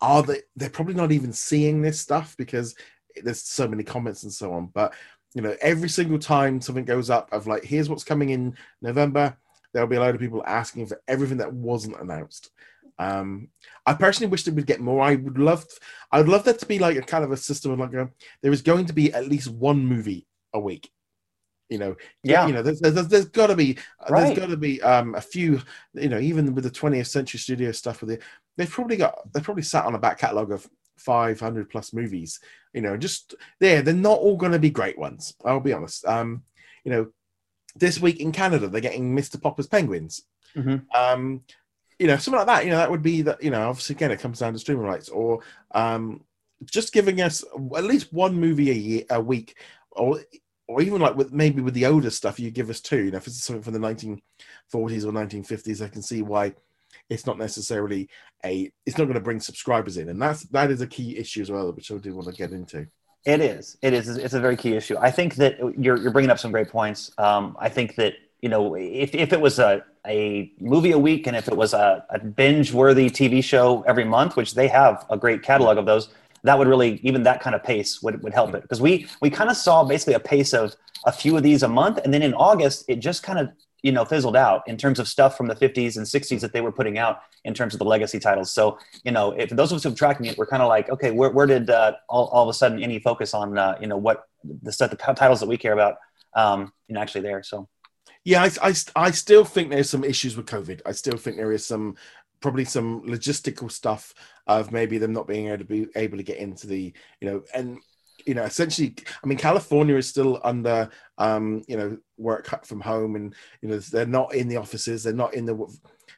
[0.00, 0.42] are they?
[0.56, 2.74] They're probably not even seeing this stuff because
[3.22, 4.94] there's so many comments and so on." But
[5.34, 9.36] you know, every single time something goes up of like, "Here's what's coming in November,"
[9.72, 12.50] there'll be a load of people asking for everything that wasn't announced.
[12.98, 13.48] Um,
[13.86, 15.02] I personally wish they would get more.
[15.02, 15.64] I would love,
[16.10, 18.10] I would love that to be like a kind of a system of like a,
[18.42, 20.90] there is going to be at least one movie a week.
[21.68, 22.46] You know, yeah.
[22.46, 24.24] You know, there's there's, there's got to be right.
[24.24, 25.60] there's got to be um, a few.
[25.92, 28.22] You know, even with the 20th Century Studio stuff, with it,
[28.56, 32.40] they've probably got they've probably sat on a back catalog of 500 plus movies.
[32.72, 35.34] You know, just there, they're not all going to be great ones.
[35.44, 36.06] I'll be honest.
[36.06, 36.42] Um,
[36.84, 37.08] you know,
[37.76, 39.40] this week in Canada, they're getting Mr.
[39.40, 40.22] Popper's Penguins.
[40.56, 40.76] Mm-hmm.
[40.98, 41.42] Um,
[41.98, 42.64] you know, something like that.
[42.64, 43.42] You know, that would be that.
[43.42, 45.40] You know, obviously, again, it comes down to streaming rights, or
[45.72, 46.22] um,
[46.64, 47.44] just giving us
[47.76, 49.56] at least one movie a year, a week,
[49.92, 50.20] or
[50.68, 53.04] or even like with maybe with the older stuff, you give us two.
[53.04, 54.20] You know, if it's something from the 1940s
[54.74, 56.54] or 1950s, I can see why
[57.08, 58.08] it's not necessarily
[58.44, 58.70] a.
[58.86, 61.50] It's not going to bring subscribers in, and that's that is a key issue as
[61.50, 62.86] well, which I do want to get into.
[63.24, 63.76] It is.
[63.82, 64.08] It is.
[64.08, 64.96] It's a very key issue.
[64.98, 67.10] I think that you're you're bringing up some great points.
[67.18, 71.26] Um, I think that you know, if, if it was a, a movie a week
[71.26, 75.04] and if it was a, a binge worthy TV show every month, which they have
[75.10, 76.08] a great catalog of those,
[76.44, 78.62] that would really, even that kind of pace would, would help it.
[78.62, 81.68] Because we, we kind of saw basically a pace of a few of these a
[81.68, 81.98] month.
[82.04, 83.50] And then in August, it just kind of,
[83.82, 86.60] you know, fizzled out in terms of stuff from the 50s and 60s that they
[86.60, 88.52] were putting out in terms of the legacy titles.
[88.52, 90.90] So, you know, if those of us who are tracking it, we're kind of like,
[90.90, 93.86] okay, where, where did uh, all, all of a sudden any focus on, uh, you
[93.86, 94.28] know, what
[94.62, 95.96] the stuff, the titles that we care about,
[96.34, 97.42] um, you know, actually there.
[97.42, 97.68] So
[98.28, 100.82] yeah, I, I, I still think there's some issues with COVID.
[100.84, 101.96] I still think there is some
[102.40, 104.12] probably some logistical stuff
[104.46, 107.42] of maybe them not being able to be able to get into the you know
[107.54, 107.78] and
[108.26, 112.80] you know essentially i mean california is still under um you know work cut from
[112.80, 115.56] home and you know they're not in the offices they're not in the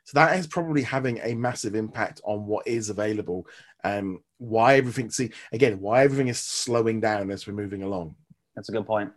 [0.05, 3.46] so that is probably having a massive impact on what is available
[3.85, 8.14] um why everything see again why everything is slowing down as we're moving along
[8.55, 9.11] that's a good point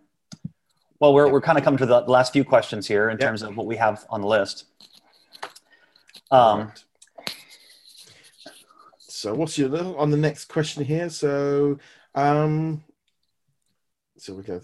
[1.04, 3.28] well, we're, we're kind of coming to the last few questions here in yep.
[3.28, 4.68] terms of what we have on the list.
[6.32, 6.72] Um,
[9.00, 11.10] so what's your on the next question here?
[11.10, 11.78] So,
[12.16, 12.86] um,
[14.18, 14.62] so we go.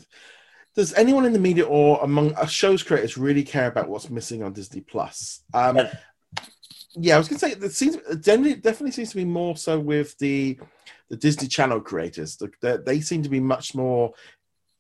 [0.78, 4.42] Does anyone in the media or among uh, shows creators really care about what's missing
[4.42, 5.42] on Disney Plus?
[5.54, 5.94] Um, yeah.
[6.94, 9.78] yeah, I was going to say it seems definitely, definitely seems to be more so
[9.78, 10.58] with the
[11.10, 12.38] the Disney Channel creators.
[12.38, 14.14] The, they seem to be much more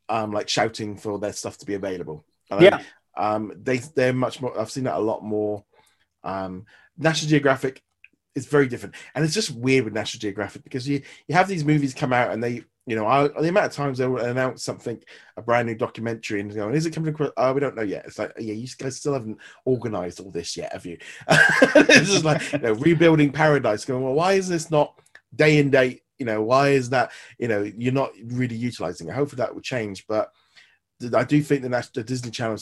[0.09, 2.25] um, like shouting for their stuff to be available.
[2.59, 2.81] Yeah.
[3.15, 4.59] um, they they're much more.
[4.59, 5.63] I've seen that a lot more.
[6.23, 6.65] Um,
[6.97, 7.81] National Geographic
[8.35, 11.63] is very different, and it's just weird with National Geographic because you you have these
[11.63, 12.63] movies come out and they.
[12.85, 14.99] You know, I, the amount of times they will announce something,
[15.37, 18.05] a brand new documentary, and going, "Is it coming across?" Oh, we don't know yet.
[18.07, 20.97] It's like, yeah, you guys still haven't organized all this yet, have you?
[21.29, 23.85] it's just like you know, rebuilding paradise.
[23.85, 24.99] Going, well, why is this not
[25.35, 29.15] day and date you know why is that you know you're not really utilizing it
[29.15, 30.31] hopefully that will change but
[31.15, 32.57] i do think the, the disney channel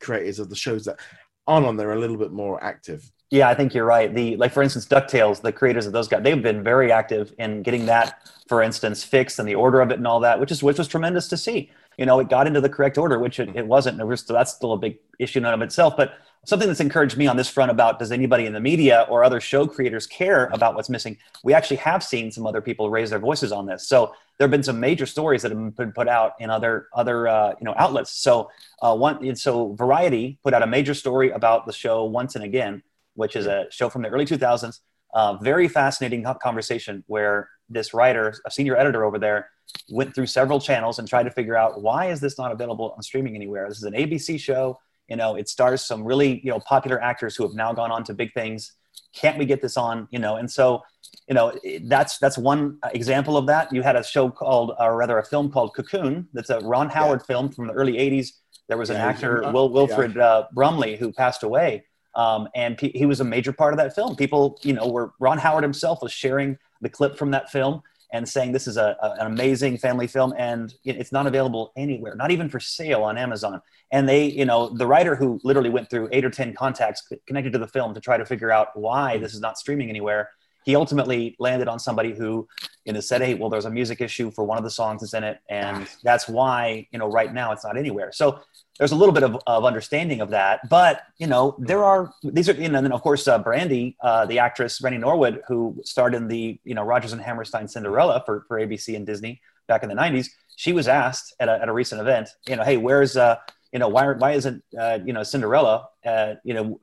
[0.00, 0.98] creators of the shows that
[1.46, 4.36] aren't on there are a little bit more active yeah i think you're right the
[4.36, 7.86] like for instance ducktales the creators of those guys they've been very active in getting
[7.86, 10.78] that for instance fixed and the order of it and all that which is which
[10.78, 13.66] was tremendous to see you know, it got into the correct order, which it, it
[13.66, 13.98] wasn't.
[14.18, 15.94] So that's still a big issue in and of itself.
[15.96, 16.14] But
[16.44, 19.40] something that's encouraged me on this front about does anybody in the media or other
[19.40, 21.16] show creators care about what's missing?
[21.44, 23.86] We actually have seen some other people raise their voices on this.
[23.86, 27.28] So there have been some major stories that have been put out in other other
[27.28, 28.10] uh, you know outlets.
[28.10, 28.50] So
[28.82, 32.82] uh, one, so Variety put out a major story about the show Once and Again,
[33.14, 34.80] which is a show from the early 2000s.
[35.14, 39.50] Uh, very fascinating conversation where this writer, a senior editor over there,
[39.90, 43.02] went through several channels and tried to figure out why is this not available on
[43.02, 43.68] streaming anywhere.
[43.68, 44.78] This is an ABC show
[45.12, 48.02] you know, it stars some really, you know, popular actors who have now gone on
[48.04, 48.72] to big things.
[49.14, 50.08] Can't we get this on?
[50.10, 50.80] You know, and so,
[51.28, 51.52] you know,
[51.82, 53.70] that's that's one example of that.
[53.74, 56.28] You had a show called, or rather, a film called Cocoon.
[56.32, 57.26] That's a Ron Howard yeah.
[57.26, 58.28] film from the early '80s.
[58.68, 60.24] There was an yeah, actor, Will Wilford yeah.
[60.24, 61.84] uh, Brimley, who passed away,
[62.14, 64.16] um, and he was a major part of that film.
[64.16, 67.82] People, you know, were Ron Howard himself was sharing the clip from that film
[68.12, 72.14] and saying this is a, a, an amazing family film and it's not available anywhere
[72.14, 73.60] not even for sale on amazon.
[73.90, 77.52] And they you know the writer who literally went through eight or ten contacts connected
[77.52, 80.30] to the film to try to figure out why this is not streaming anywhere
[80.64, 82.46] he ultimately landed on somebody who
[82.84, 85.14] you know said hey well there's a music issue for one of the songs that's
[85.14, 88.12] in it and that's why you know right now it's not anywhere.
[88.12, 88.40] So
[88.78, 92.48] there's a little bit of, of understanding of that but you know there are these
[92.48, 95.76] are you know and then of course uh, brandy uh, the actress rennie norwood who
[95.84, 99.82] starred in the you know rodgers and hammerstein cinderella for, for abc and disney back
[99.82, 102.76] in the 90s she was asked at a, at a recent event you know hey
[102.76, 103.36] where's uh
[103.72, 106.80] you know why why isn't uh, you know cinderella uh, you know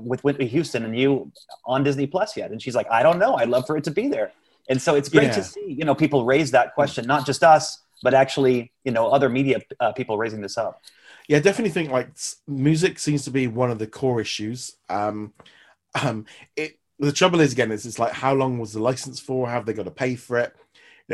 [0.00, 1.32] with Whitney Houston and you
[1.64, 2.50] on Disney Plus yet?
[2.50, 3.36] And she's like, I don't know.
[3.36, 4.32] I'd love for it to be there.
[4.68, 5.32] And so it's great yeah.
[5.32, 9.08] to see, you know, people raise that question, not just us, but actually, you know,
[9.08, 10.80] other media uh, people raising this up.
[11.28, 12.10] Yeah, definitely think like
[12.46, 14.76] music seems to be one of the core issues.
[14.88, 15.32] Um,
[16.02, 16.26] um,
[16.56, 19.48] it the trouble is again is it's like how long was the license for?
[19.48, 20.54] Have they got to pay for it?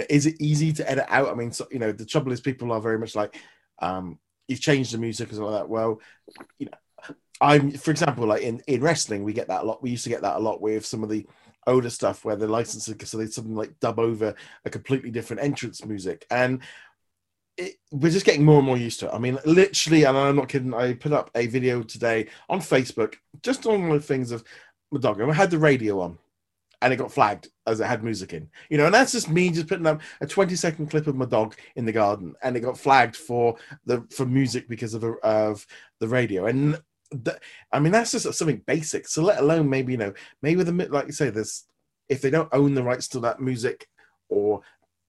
[0.09, 1.29] Is it easy to edit out?
[1.29, 3.41] I mean, so, you know, the trouble is people are very much like,
[3.79, 4.19] um,
[4.49, 5.69] you've changed the music and all like that.
[5.69, 6.01] Well,
[6.59, 6.73] you know,
[7.41, 9.83] I'm, for example, like in, in wrestling, we get that a lot.
[9.83, 11.27] We used to get that a lot with some of the
[11.67, 14.35] older stuff where the licenses, so they something like dub over
[14.65, 16.27] a completely different entrance music.
[16.31, 16.61] And
[17.57, 19.15] it, we're just getting more and more used to it.
[19.15, 23.15] I mean, literally, and I'm not kidding, I put up a video today on Facebook,
[23.43, 24.45] just on the things of
[24.91, 25.21] my dog.
[25.21, 26.19] And I had the radio on
[26.83, 28.49] and it got flagged as it had music in.
[28.69, 31.25] You know, and that's just me just putting up a 20 second clip of my
[31.25, 35.67] dog in the garden and it got flagged for the for music because of, of
[36.01, 36.47] the radio.
[36.47, 36.79] And
[37.73, 39.09] I mean, that's just something basic.
[39.09, 41.65] So let alone maybe you know, maybe the like you say, there's
[42.09, 43.87] if they don't own the rights to that music,
[44.29, 44.63] or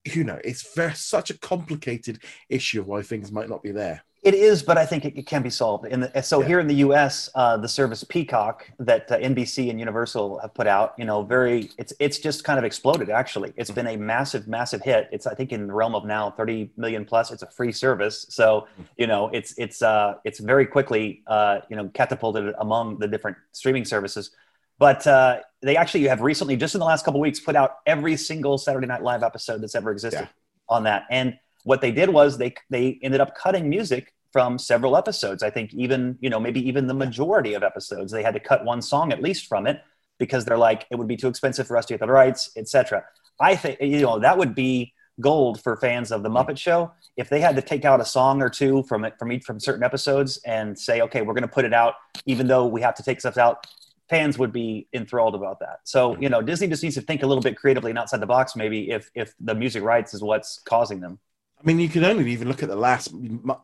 [0.06, 4.04] you know, it's very such a complicated issue of why things might not be there.
[4.26, 5.86] It is, but I think it, it can be solved.
[5.86, 6.48] In the, so yeah.
[6.48, 10.66] here in the U.S., uh, the service Peacock that uh, NBC and Universal have put
[10.66, 13.12] out, you know, very it's it's just kind of exploded.
[13.12, 15.10] Actually, it's been a massive, massive hit.
[15.12, 17.30] It's I think in the realm of now 30 million plus.
[17.30, 18.68] It's a free service, so
[18.98, 23.38] you know, it's it's uh, it's very quickly uh, you know catapulted among the different
[23.52, 24.32] streaming services.
[24.80, 28.18] But uh, they actually have recently, just in the last couple weeks, put out every
[28.18, 30.76] single Saturday Night Live episode that's ever existed yeah.
[30.76, 34.98] on that, and what they did was they they ended up cutting music from several
[34.98, 35.42] episodes.
[35.44, 38.66] I think even, you know, maybe even the majority of episodes, they had to cut
[38.66, 39.82] one song at least from it
[40.20, 43.06] because they're like, it would be too expensive for us to get the rights, etc.
[43.40, 47.30] I think, you know, that would be gold for fans of the Muppet Show if
[47.30, 49.86] they had to take out a song or two from it from each from certain
[49.86, 51.94] episodes and say, okay, we're going to put it out,
[52.26, 53.66] even though we have to take stuff out.
[54.10, 55.80] Fans would be enthralled about that.
[55.86, 58.28] So you know, Disney just needs to think a little bit creatively and outside the
[58.28, 61.20] box, maybe if if the music rights is what's causing them.
[61.60, 63.14] I mean, you can only even look at the last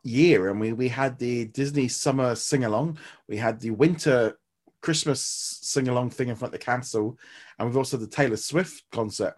[0.03, 4.37] year, and we we had the Disney summer sing along, we had the winter
[4.81, 5.21] Christmas
[5.61, 7.17] sing along thing in front of the castle,
[7.57, 9.35] and we've also the Taylor Swift concert.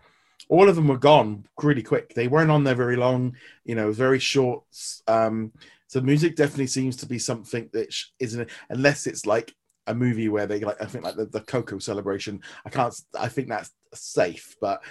[0.49, 2.13] All of them were gone really quick.
[2.13, 4.63] They weren't on there very long, you know, very short.
[5.07, 5.53] Um,
[5.87, 9.53] so music definitely seems to be something that isn't unless it's like
[9.87, 12.41] a movie where they like I think like the, the Coco celebration.
[12.65, 12.93] I can't.
[13.19, 14.81] I think that's safe, but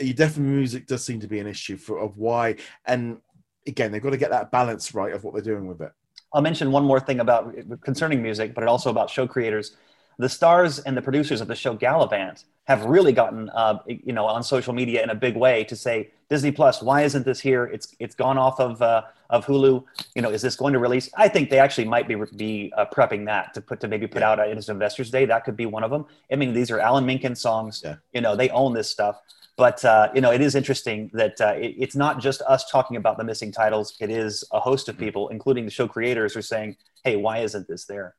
[0.00, 3.18] you definitely music does seem to be an issue for of why and
[3.66, 5.92] again they've got to get that balance right of what they're doing with it.
[6.32, 9.76] I'll mention one more thing about concerning music but also about show creators
[10.18, 14.26] the stars and the producers of the show Galavant have really gotten, uh, you know,
[14.26, 17.64] on social media in a big way to say Disney Plus, why isn't this here?
[17.66, 19.84] It's it's gone off of uh, of Hulu.
[20.14, 21.08] You know, is this going to release?
[21.16, 24.22] I think they actually might be be uh, prepping that to put to maybe put
[24.22, 24.30] yeah.
[24.30, 25.26] out as Investors Day.
[25.26, 26.06] That could be one of them.
[26.32, 27.82] I mean, these are Alan Menken songs.
[27.84, 27.96] Yeah.
[28.12, 29.20] You know, they own this stuff.
[29.56, 32.96] But uh, you know, it is interesting that uh, it, it's not just us talking
[32.96, 33.96] about the missing titles.
[34.00, 37.38] It is a host of people, including the show creators, who are saying, "Hey, why
[37.38, 38.16] isn't this there?"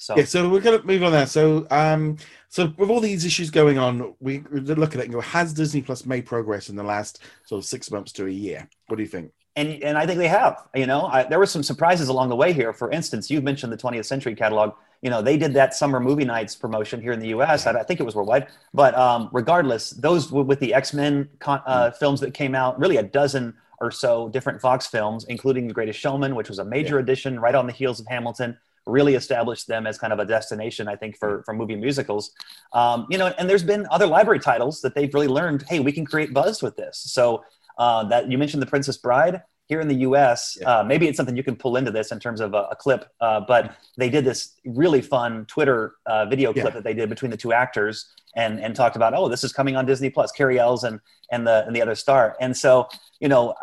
[0.00, 1.26] So yeah, so we're gonna move on there.
[1.26, 2.16] So um,
[2.48, 5.82] so with all these issues going on, we look at it and go, has Disney
[5.82, 8.66] Plus made progress in the last sort of six months to a year?
[8.86, 9.30] What do you think?
[9.56, 10.68] and and I think they have.
[10.74, 12.72] You know, I, there were some surprises along the way here.
[12.72, 14.72] For instance, you mentioned the 20th Century catalog.
[15.02, 17.66] You know, they did that summer movie nights promotion here in the U.S.
[17.66, 18.48] I, I think it was worldwide.
[18.72, 21.96] But um, regardless, those with the X Men con- uh, mm.
[21.96, 25.98] films that came out, really a dozen or so different Fox films, including The Greatest
[25.98, 27.02] Showman, which was a major yeah.
[27.02, 28.56] addition right on the heels of Hamilton
[28.90, 32.32] really established them as kind of a destination, I think, for, for movie musicals.
[32.72, 35.92] Um, you know, and there's been other library titles that they've really learned, hey, we
[35.92, 36.98] can create buzz with this.
[36.98, 37.44] So
[37.78, 40.58] uh, that you mentioned The Princess Bride here in the U.S.
[40.60, 40.80] Yeah.
[40.80, 43.08] Uh, maybe it's something you can pull into this in terms of a, a clip,
[43.20, 46.70] uh, but they did this really fun Twitter uh, video clip yeah.
[46.70, 49.76] that they did between the two actors and and talked about, oh, this is coming
[49.76, 51.00] on Disney Plus, Cary Elwes and
[51.32, 52.88] and the and the other star, and so
[53.20, 53.54] you know,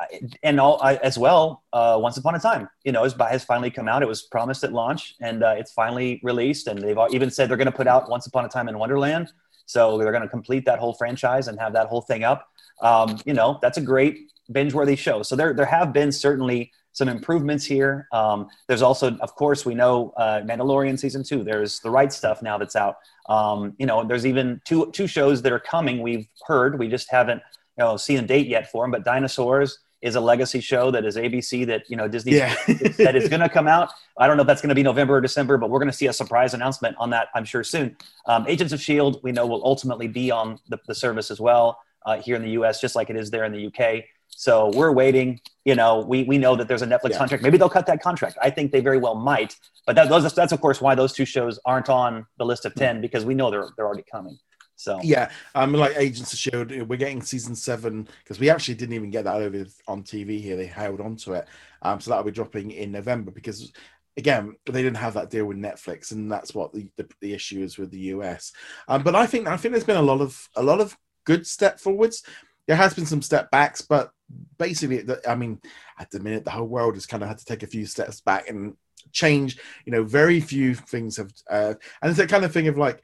[0.43, 3.71] and all I, as well, uh, Once Upon a Time, you know, has, has finally
[3.71, 4.03] come out.
[4.03, 7.57] It was promised at launch, and uh, it's finally released, and they've even said they're
[7.57, 9.31] going to put out Once Upon a Time in Wonderland.
[9.65, 12.47] So they're going to complete that whole franchise and have that whole thing up.
[12.81, 15.23] Um, you know, that's a great binge-worthy show.
[15.23, 18.07] So there, there have been certainly some improvements here.
[18.11, 21.43] Um, there's also, of course, we know uh, Mandalorian season two.
[21.43, 22.95] There's the right stuff now that's out.
[23.29, 26.01] Um, you know, there's even two two shows that are coming.
[26.01, 27.41] We've heard, we just haven't
[27.77, 28.91] you know seen a date yet for them.
[28.91, 32.55] But Dinosaurs is a legacy show that is ABC that you know Disney yeah.
[32.97, 33.91] that is going to come out.
[34.17, 35.97] I don't know if that's going to be November or December, but we're going to
[35.97, 37.27] see a surprise announcement on that.
[37.35, 37.95] I'm sure soon.
[38.25, 41.79] Um, Agents of Shield, we know will ultimately be on the, the service as well
[42.05, 44.05] uh, here in the U.S., just like it is there in the UK.
[44.39, 45.41] So we're waiting.
[45.65, 47.17] You know, we, we know that there's a Netflix yeah.
[47.17, 47.41] contract.
[47.41, 48.37] Maybe they'll cut that contract.
[48.39, 49.55] I think they very well might.
[49.87, 52.75] But that, those, that's of course why those two shows aren't on the list of
[52.75, 54.37] ten because we know they're they're already coming.
[54.75, 58.93] So yeah, um, like Agents of Shield, we're getting season seven because we actually didn't
[58.93, 60.55] even get that over on TV here.
[60.55, 61.47] They held on to it,
[61.81, 63.73] um, so that'll be dropping in November because
[64.17, 67.63] again they didn't have that deal with Netflix, and that's what the, the, the issue
[67.63, 68.53] is with the US.
[68.87, 70.95] Um, but I think I think there's been a lot of a lot of
[71.27, 72.23] good step forwards.
[72.67, 74.11] There has been some step backs, but
[74.57, 75.61] basically, I mean,
[75.99, 78.21] at the minute, the whole world has kind of had to take a few steps
[78.21, 78.75] back and
[79.11, 79.57] change.
[79.85, 83.01] You know, very few things have, uh, and it's that kind of thing of like,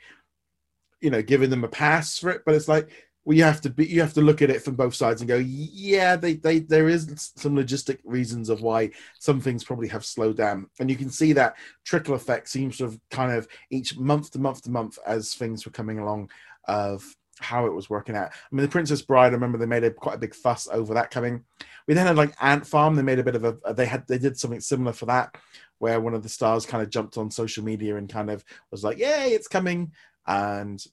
[1.02, 2.90] you know, giving them a pass for it, but it's like
[3.26, 5.28] well, you have to be, you have to look at it from both sides and
[5.28, 10.04] go, yeah, they, they, there is some logistic reasons of why some things probably have
[10.04, 11.56] slowed down, and you can see that
[11.86, 15.66] trickle effect seems to have kind of each month to month to month as things
[15.66, 16.30] were coming along
[16.68, 18.30] of how it was working out.
[18.32, 19.28] I mean, the Princess Bride.
[19.28, 21.44] I remember they made a quite a big fuss over that coming.
[21.88, 22.96] We then had like Ant Farm.
[22.96, 23.58] They made a bit of a.
[23.66, 25.36] Uh, they had they did something similar for that,
[25.80, 28.84] where one of the stars kind of jumped on social media and kind of was
[28.84, 29.92] like, "Yay, it's coming!"
[30.28, 30.84] And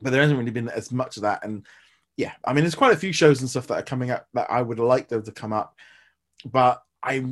[0.00, 1.44] but there hasn't really been as much of that.
[1.44, 1.66] And
[2.16, 4.50] yeah, I mean, there's quite a few shows and stuff that are coming up that
[4.50, 5.76] I would like them to come up,
[6.44, 7.24] but I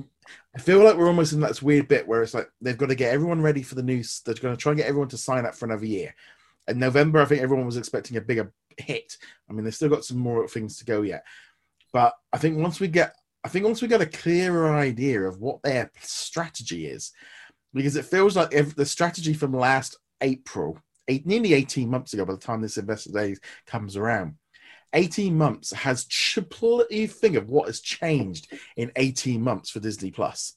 [0.55, 2.95] I feel like we're almost in that weird bit where it's like they've got to
[2.95, 4.21] get everyone ready for the news.
[4.21, 6.15] They're going to try and get everyone to sign up for another year.
[6.69, 9.17] In November, I think everyone was expecting a bigger hit.
[9.49, 11.25] I mean, they've still got some more things to go yet.
[11.93, 13.15] But I think once we get,
[13.45, 17.13] I think once we get a clearer idea of what their strategy is,
[17.73, 22.25] because it feels like if the strategy from last April, eight, nearly 18 months ago,
[22.25, 24.35] by the time this investor day comes around,
[24.95, 30.55] 18 months has completely think of what has changed in 18 months for Disney Plus.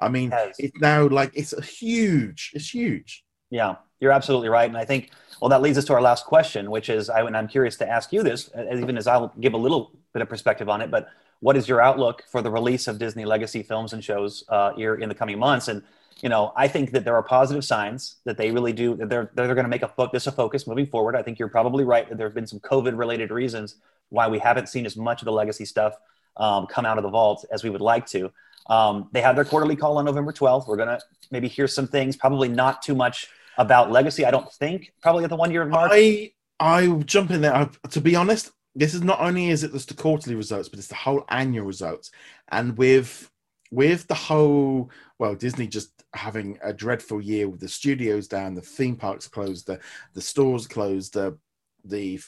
[0.00, 3.24] I mean, it's now like it's a huge, it's huge.
[3.50, 4.68] Yeah, you're absolutely right.
[4.68, 7.36] And I think, well, that leads us to our last question, which is, I, and
[7.36, 10.68] I'm curious to ask you this, even as I'll give a little bit of perspective
[10.68, 11.08] on it, but
[11.40, 14.94] what is your outlook for the release of Disney legacy films and shows uh, here
[14.94, 15.68] in the coming months?
[15.68, 15.82] And,
[16.22, 19.30] you know, I think that there are positive signs that they really do, that they're,
[19.34, 21.16] they're going to make a fo- this a focus moving forward.
[21.16, 23.76] I think you're probably right that there have been some COVID related reasons
[24.10, 25.94] why we haven't seen as much of the legacy stuff
[26.36, 28.30] um, come out of the vault as we would like to.
[28.68, 30.68] Um, they have their quarterly call on November 12th.
[30.68, 33.28] We're going to maybe hear some things, probably not too much
[33.60, 34.24] about legacy.
[34.24, 35.92] I don't think probably at the one year mark.
[35.94, 37.54] I I jump in there.
[37.54, 40.78] I, to be honest, this is not only is it just the quarterly results, but
[40.78, 42.10] it's the whole annual results.
[42.48, 43.30] And with
[43.70, 48.62] with the whole well, Disney just having a dreadful year with the studios down, the
[48.62, 49.78] theme parks closed, the
[50.14, 51.36] the stores closed, the
[51.84, 52.20] the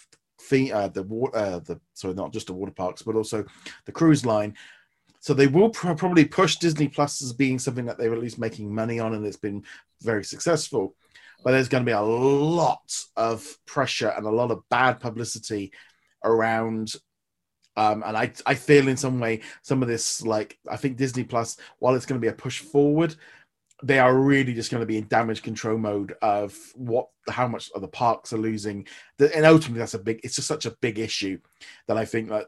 [0.75, 3.45] uh, the water, uh, the sorry, not just the water parks, but also
[3.87, 4.55] the cruise line.
[5.21, 8.41] So they will pr- probably push Disney Plus as being something that they're at least
[8.41, 9.63] making money on, and it's been
[10.03, 10.97] very successful
[11.45, 15.73] but there's going to be a lot of pressure and a lot of bad publicity
[16.25, 16.93] around
[17.75, 21.25] um, and I, I feel in some way some of this like i think disney
[21.25, 23.17] plus while it's going to be a push forward
[23.83, 27.71] they are really just going to be in damage control mode of what how much
[27.75, 28.87] of the parks are losing.
[29.19, 31.39] And ultimately that's a big it's just such a big issue
[31.89, 32.47] that i think that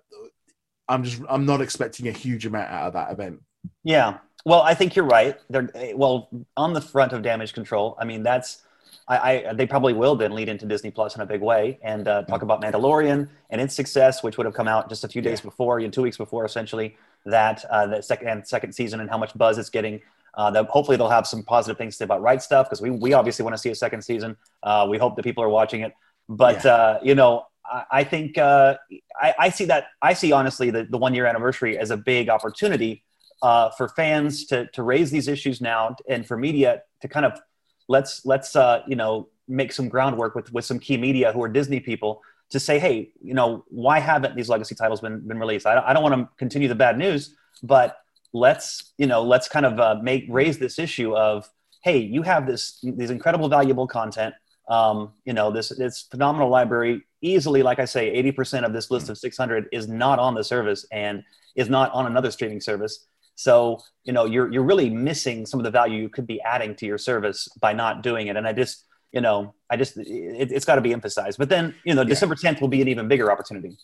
[0.89, 3.43] i'm just i'm not expecting a huge amount out of that event.
[3.83, 4.19] Yeah.
[4.45, 5.39] Well i think you're right.
[5.51, 8.63] They're well on the front of damage control i mean that's
[9.07, 9.17] I,
[9.49, 12.23] I, they probably will then lead into Disney Plus in a big way and uh,
[12.23, 15.41] talk about Mandalorian and its success, which would have come out just a few days
[15.41, 15.45] yeah.
[15.45, 16.97] before, you know, two weeks before, essentially
[17.27, 20.01] that uh, the second and second season and how much buzz it's getting.
[20.37, 22.91] Uh, that hopefully they'll have some positive things to say about right stuff because we
[22.91, 24.37] we obviously want to see a second season.
[24.63, 25.93] Uh, we hope that people are watching it,
[26.29, 26.75] but yeah.
[26.75, 27.47] uh, you know.
[27.67, 28.77] I, I think uh,
[29.19, 29.87] I, I, see that.
[30.03, 33.05] I see honestly the, the one year anniversary as a big opportunity
[33.41, 37.41] uh, for fans to to raise these issues now, and for media to kind of
[37.89, 41.49] let's let's uh, you know make some groundwork with with some key media who are
[41.49, 45.67] Disney people to say, hey, you know, why haven't these legacy titles been been released?
[45.67, 47.99] I, I don't want to continue the bad news, but
[48.33, 51.49] let's you know let's kind of uh, make raise this issue of
[51.83, 54.35] hey, you have this these incredible valuable content.
[54.69, 57.03] Um, you know this this phenomenal library.
[57.21, 60.35] Easily, like I say, eighty percent of this list of six hundred is not on
[60.35, 61.23] the service and
[61.57, 63.07] is not on another streaming service.
[63.35, 66.75] So, you know, you're, you're really missing some of the value you could be adding
[66.77, 68.37] to your service by not doing it.
[68.37, 71.39] And I just, you know, I just, it, has got to be emphasized.
[71.39, 72.09] But then, you know, yeah.
[72.09, 73.77] December 10th will be an even bigger opportunity.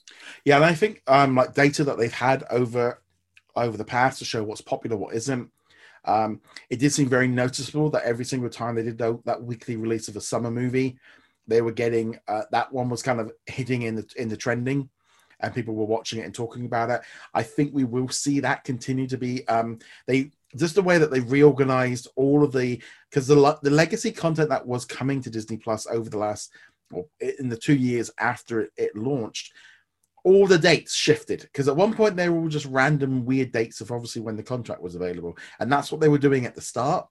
[0.44, 0.56] Yeah.
[0.56, 3.02] And I think um, like data that they've had over,
[3.56, 5.50] over the past to show what's popular, what isn't,
[6.04, 6.40] um,
[6.70, 10.08] it did seem very noticeable that every single time they did that, that weekly release
[10.08, 10.98] of a summer movie,
[11.46, 14.88] they were getting uh, that one was kind of hitting in the in the trending
[15.42, 17.00] and people were watching it and talking about it.
[17.34, 21.10] I think we will see that continue to be um, they just the way that
[21.10, 25.56] they reorganized all of the because the the legacy content that was coming to Disney
[25.56, 26.52] Plus over the last
[26.92, 27.06] or
[27.38, 29.52] in the two years after it, it launched.
[30.22, 33.80] All the dates shifted because at one point they were all just random weird dates
[33.80, 36.60] of obviously when the contract was available, and that's what they were doing at the
[36.60, 37.06] start.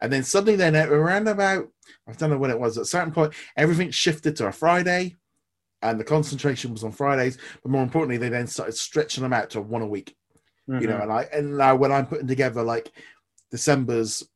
[0.00, 1.68] And then suddenly, then around about
[2.08, 5.16] I don't know when it was at a certain point, everything shifted to a Friday,
[5.82, 7.38] and the concentration was on Fridays.
[7.62, 10.16] But more importantly, they then started stretching them out to one a week.
[10.68, 10.82] Mm-hmm.
[10.82, 11.02] You know, mm-hmm.
[11.02, 12.92] and I and now when I'm putting together like
[13.50, 14.28] December's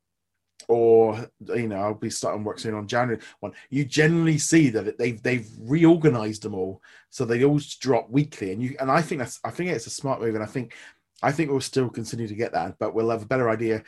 [0.68, 3.52] or you know I'll be starting working on January one.
[3.70, 6.80] You generally see that they've they've reorganized them all
[7.10, 9.90] so they all drop weekly, and you and I think that's I think it's a
[9.90, 10.74] smart move, and I think
[11.22, 13.82] I think we'll still continue to get that, but we'll have a better idea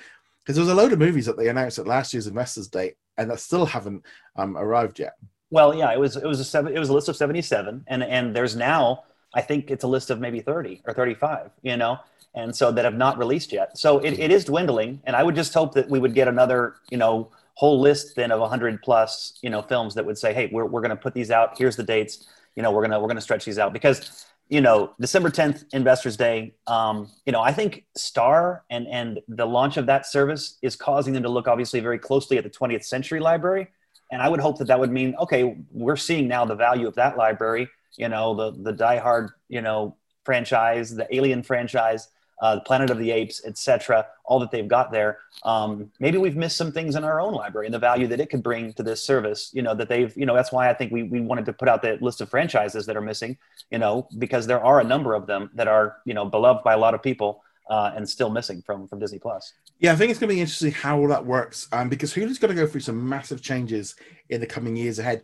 [0.45, 3.31] because there's a load of movies that they announced at last year's Investors Day and
[3.31, 4.05] that still haven't
[4.37, 5.15] um, arrived yet.
[5.51, 8.03] Well, yeah, it was it was a seven it was a list of 77 and
[8.03, 11.99] and there's now I think it's a list of maybe 30 or 35, you know,
[12.35, 13.77] and so that have not released yet.
[13.77, 16.77] So it, it is dwindling and I would just hope that we would get another,
[16.91, 20.49] you know, whole list then of 100 plus, you know, films that would say, "Hey,
[20.53, 21.57] we're we're going to put these out.
[21.59, 22.27] Here's the dates.
[22.57, 26.17] You know, we're to we're to stretch these out because you know, December 10th, Investors
[26.17, 30.77] Day, um, you know, I think Star and, and the launch of that service is
[30.77, 33.69] causing them to look obviously very closely at the 20th Century Library
[34.11, 36.95] and I would hope that that would mean, okay, we're seeing now the value of
[36.95, 42.09] that library, you know, the, the Die Hard, you know, franchise, the Alien franchise,
[42.43, 44.07] uh, the Planet of the Apes, etc.
[44.25, 45.19] All that they've got there.
[45.43, 48.29] Um, maybe we've missed some things in our own library and the value that it
[48.29, 49.51] could bring to this service.
[49.55, 50.15] You know that they've.
[50.17, 52.29] You know that's why I think we we wanted to put out the list of
[52.29, 53.39] franchises that are missing.
[53.71, 56.75] You know because there are a number of them that are you know beloved by
[56.75, 59.53] a lot of people uh, and still missing from from Disney Plus.
[59.79, 62.39] Yeah, I think it's going to be interesting how all that works, um, because Hulu's
[62.39, 63.97] going to go through some massive changes
[64.31, 65.23] in the coming years ahead.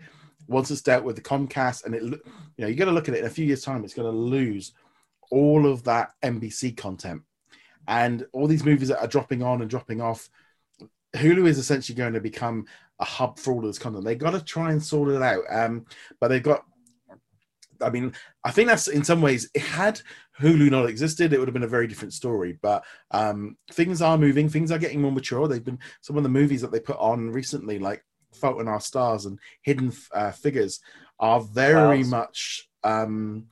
[0.49, 2.21] Once it's dealt with the Comcast, and it, you
[2.59, 3.85] know, you got to look at it in a few years' time.
[3.85, 4.73] It's going to lose
[5.31, 7.23] all of that NBC content,
[7.89, 10.29] and all these movies that are dropping on and dropping off.
[11.15, 12.65] Hulu is essentially going to become
[12.99, 14.05] a hub for all of this content.
[14.05, 15.85] They've got to try and sort it out, um,
[16.21, 16.65] but they've got
[17.83, 18.13] I mean,
[18.45, 20.01] I think that's in some ways, it had
[20.41, 22.59] Hulu not existed, it would have been a very different story.
[22.63, 25.47] But um, things are moving, things are getting more mature.
[25.49, 28.05] They've been some of the movies that they put on recently, like
[28.35, 30.81] Fault in Our Stars and Hidden uh, Figures,
[31.19, 33.47] are very much um,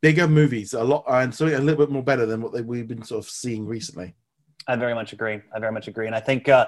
[0.00, 2.88] bigger movies, a lot, and so a little bit more better than what they, we've
[2.88, 4.14] been sort of seeing recently.
[4.66, 5.40] I very much agree.
[5.54, 6.48] I very much agree, and I think.
[6.48, 6.66] Uh,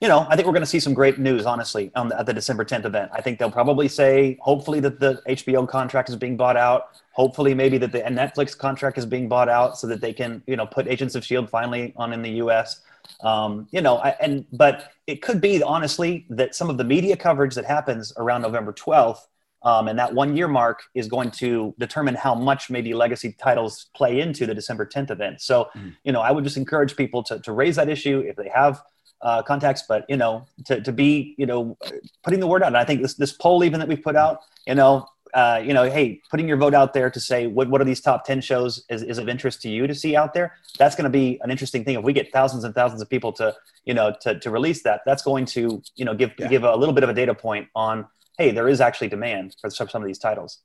[0.00, 2.32] you know, I think we're going to see some great news, honestly, the, at the
[2.32, 3.10] December 10th event.
[3.12, 6.90] I think they'll probably say, hopefully, that the HBO contract is being bought out.
[7.12, 10.56] Hopefully, maybe that the Netflix contract is being bought out so that they can, you
[10.56, 12.82] know, put Agents of Shield finally on in the U.S.
[13.22, 17.16] Um, you know, I, and but it could be honestly that some of the media
[17.16, 19.20] coverage that happens around November 12th
[19.62, 23.86] um, and that one year mark is going to determine how much maybe legacy titles
[23.94, 25.40] play into the December 10th event.
[25.40, 25.90] So, mm-hmm.
[26.04, 28.80] you know, I would just encourage people to, to raise that issue if they have
[29.22, 31.76] uh, context, but you know, to, to be, you know,
[32.22, 32.68] putting the word out.
[32.68, 35.74] And I think this, this poll even that we've put out, you know, uh, you
[35.74, 38.40] know, hey, putting your vote out there to say what, what are these top 10
[38.40, 40.54] shows is, is of interest to you to see out there.
[40.78, 41.96] That's going to be an interesting thing.
[41.96, 43.54] If we get thousands and thousands of people to,
[43.84, 46.48] you know, to, to release that, that's going to, you know, give, yeah.
[46.48, 48.06] give a little bit of a data point on,
[48.38, 50.60] hey, there is actually demand for some, of these titles.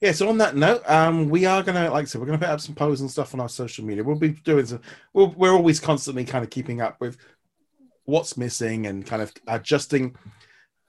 [0.00, 2.48] Yeah, so on that note, um, we are gonna, like I said, we're gonna put
[2.48, 4.02] up some posts and stuff on our social media.
[4.02, 4.80] We'll be doing some.
[5.12, 7.16] we we are always constantly kind of keeping up with
[8.04, 10.16] what's missing and kind of adjusting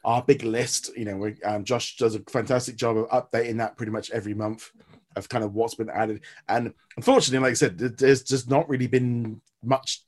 [0.03, 0.91] our big list.
[0.95, 4.33] You know, we, um, Josh does a fantastic job of updating that pretty much every
[4.33, 4.69] month
[5.15, 6.21] of kind of what's been added.
[6.47, 10.03] And unfortunately, like I said, there's just not really been much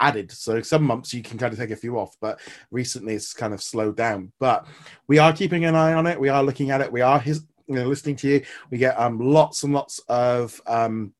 [0.00, 0.30] added.
[0.32, 2.40] So some months you can kind of take a few off, but
[2.70, 4.32] recently it's kind of slowed down.
[4.38, 4.66] But
[5.06, 6.20] we are keeping an eye on it.
[6.20, 6.92] We are looking at it.
[6.92, 8.44] We are his, you know, listening to you.
[8.70, 11.12] We get um lots and lots of um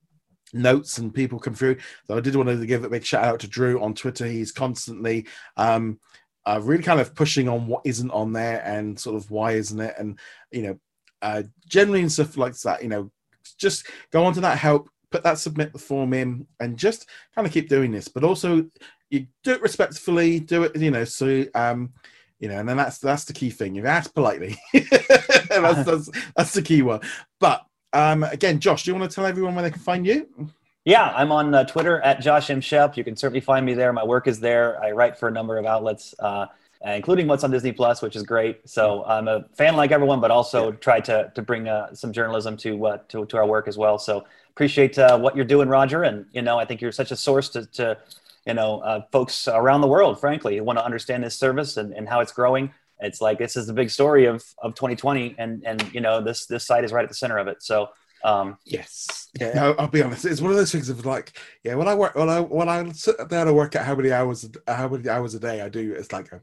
[0.56, 1.76] notes and people come through.
[2.06, 4.26] So I did want to give a big shout out to Drew on Twitter.
[4.26, 5.26] He's constantly
[5.56, 5.98] um
[6.46, 9.80] uh, really kind of pushing on what isn't on there and sort of why isn't
[9.80, 10.18] it and
[10.52, 10.78] you know
[11.22, 13.10] uh generally and stuff like that you know
[13.58, 17.46] just go on to that help put that submit the form in and just kind
[17.46, 18.64] of keep doing this but also
[19.10, 21.92] you do it respectfully do it you know so um
[22.38, 26.52] you know and then that's that's the key thing you ask politely that's, that's that's
[26.54, 27.00] the key one
[27.40, 30.50] but um again josh do you want to tell everyone where they can find you
[30.86, 32.60] yeah, I'm on uh, Twitter at Josh M.
[32.60, 32.96] Shep.
[32.96, 33.92] You can certainly find me there.
[33.92, 34.80] My work is there.
[34.80, 36.46] I write for a number of outlets, uh,
[36.84, 38.60] including what's on Disney Plus, which is great.
[38.68, 40.76] So I'm a fan like everyone, but also yeah.
[40.76, 43.98] try to to bring uh, some journalism to, uh, to to our work as well.
[43.98, 46.04] So appreciate uh, what you're doing, Roger.
[46.04, 47.98] And you know, I think you're such a source to, to
[48.46, 51.92] you know uh, folks around the world, frankly, who want to understand this service and,
[51.94, 52.72] and how it's growing.
[53.00, 56.46] It's like this is the big story of of 2020, and and you know this
[56.46, 57.62] this site is right at the center of it.
[57.62, 57.88] So
[58.24, 59.52] um, yes, yeah.
[59.64, 60.24] I'll, I'll, be honest.
[60.24, 62.90] It's one of those things of like, yeah, when I work, when I when I
[62.92, 65.92] sit there to work out how many hours, how many hours a day I do,
[65.92, 66.40] it's like, a,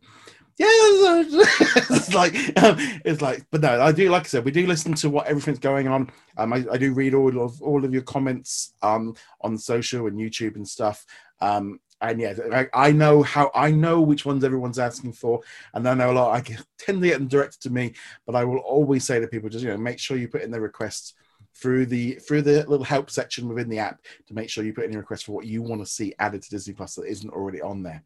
[0.57, 4.09] yeah, it's like, um, it's like, but no, I do.
[4.09, 6.09] Like I said, we do listen to what everything's going on.
[6.37, 10.17] Um, I, I do read all of all of your comments um on social and
[10.17, 11.05] YouTube and stuff.
[11.41, 15.41] Um, and yeah, I, I, know how I know which ones everyone's asking for,
[15.73, 16.35] and I know a lot.
[16.35, 16.41] I
[16.77, 17.93] tend to get them directed to me,
[18.25, 20.51] but I will always say to people, just you know, make sure you put in
[20.51, 21.13] the requests
[21.55, 24.85] through the through the little help section within the app to make sure you put
[24.85, 27.61] any requests for what you want to see added to Disney Plus that isn't already
[27.61, 28.03] on there.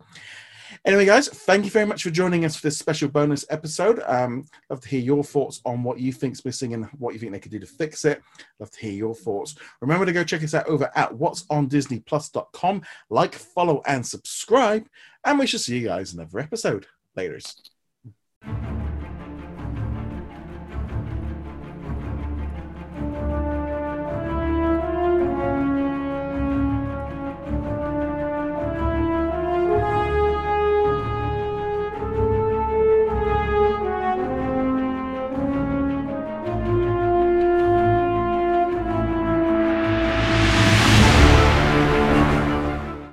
[0.85, 4.01] Anyway, guys, thank you very much for joining us for this special bonus episode.
[4.05, 7.31] Um, love to hear your thoughts on what you think's missing and what you think
[7.31, 8.21] they could do to fix it.
[8.59, 9.55] Love to hear your thoughts.
[9.81, 12.81] Remember to go check us out over at what's on disneyplus.com.
[13.09, 14.87] Like, follow, and subscribe.
[15.23, 16.87] And we shall see you guys in another episode.
[17.17, 17.69] Laters.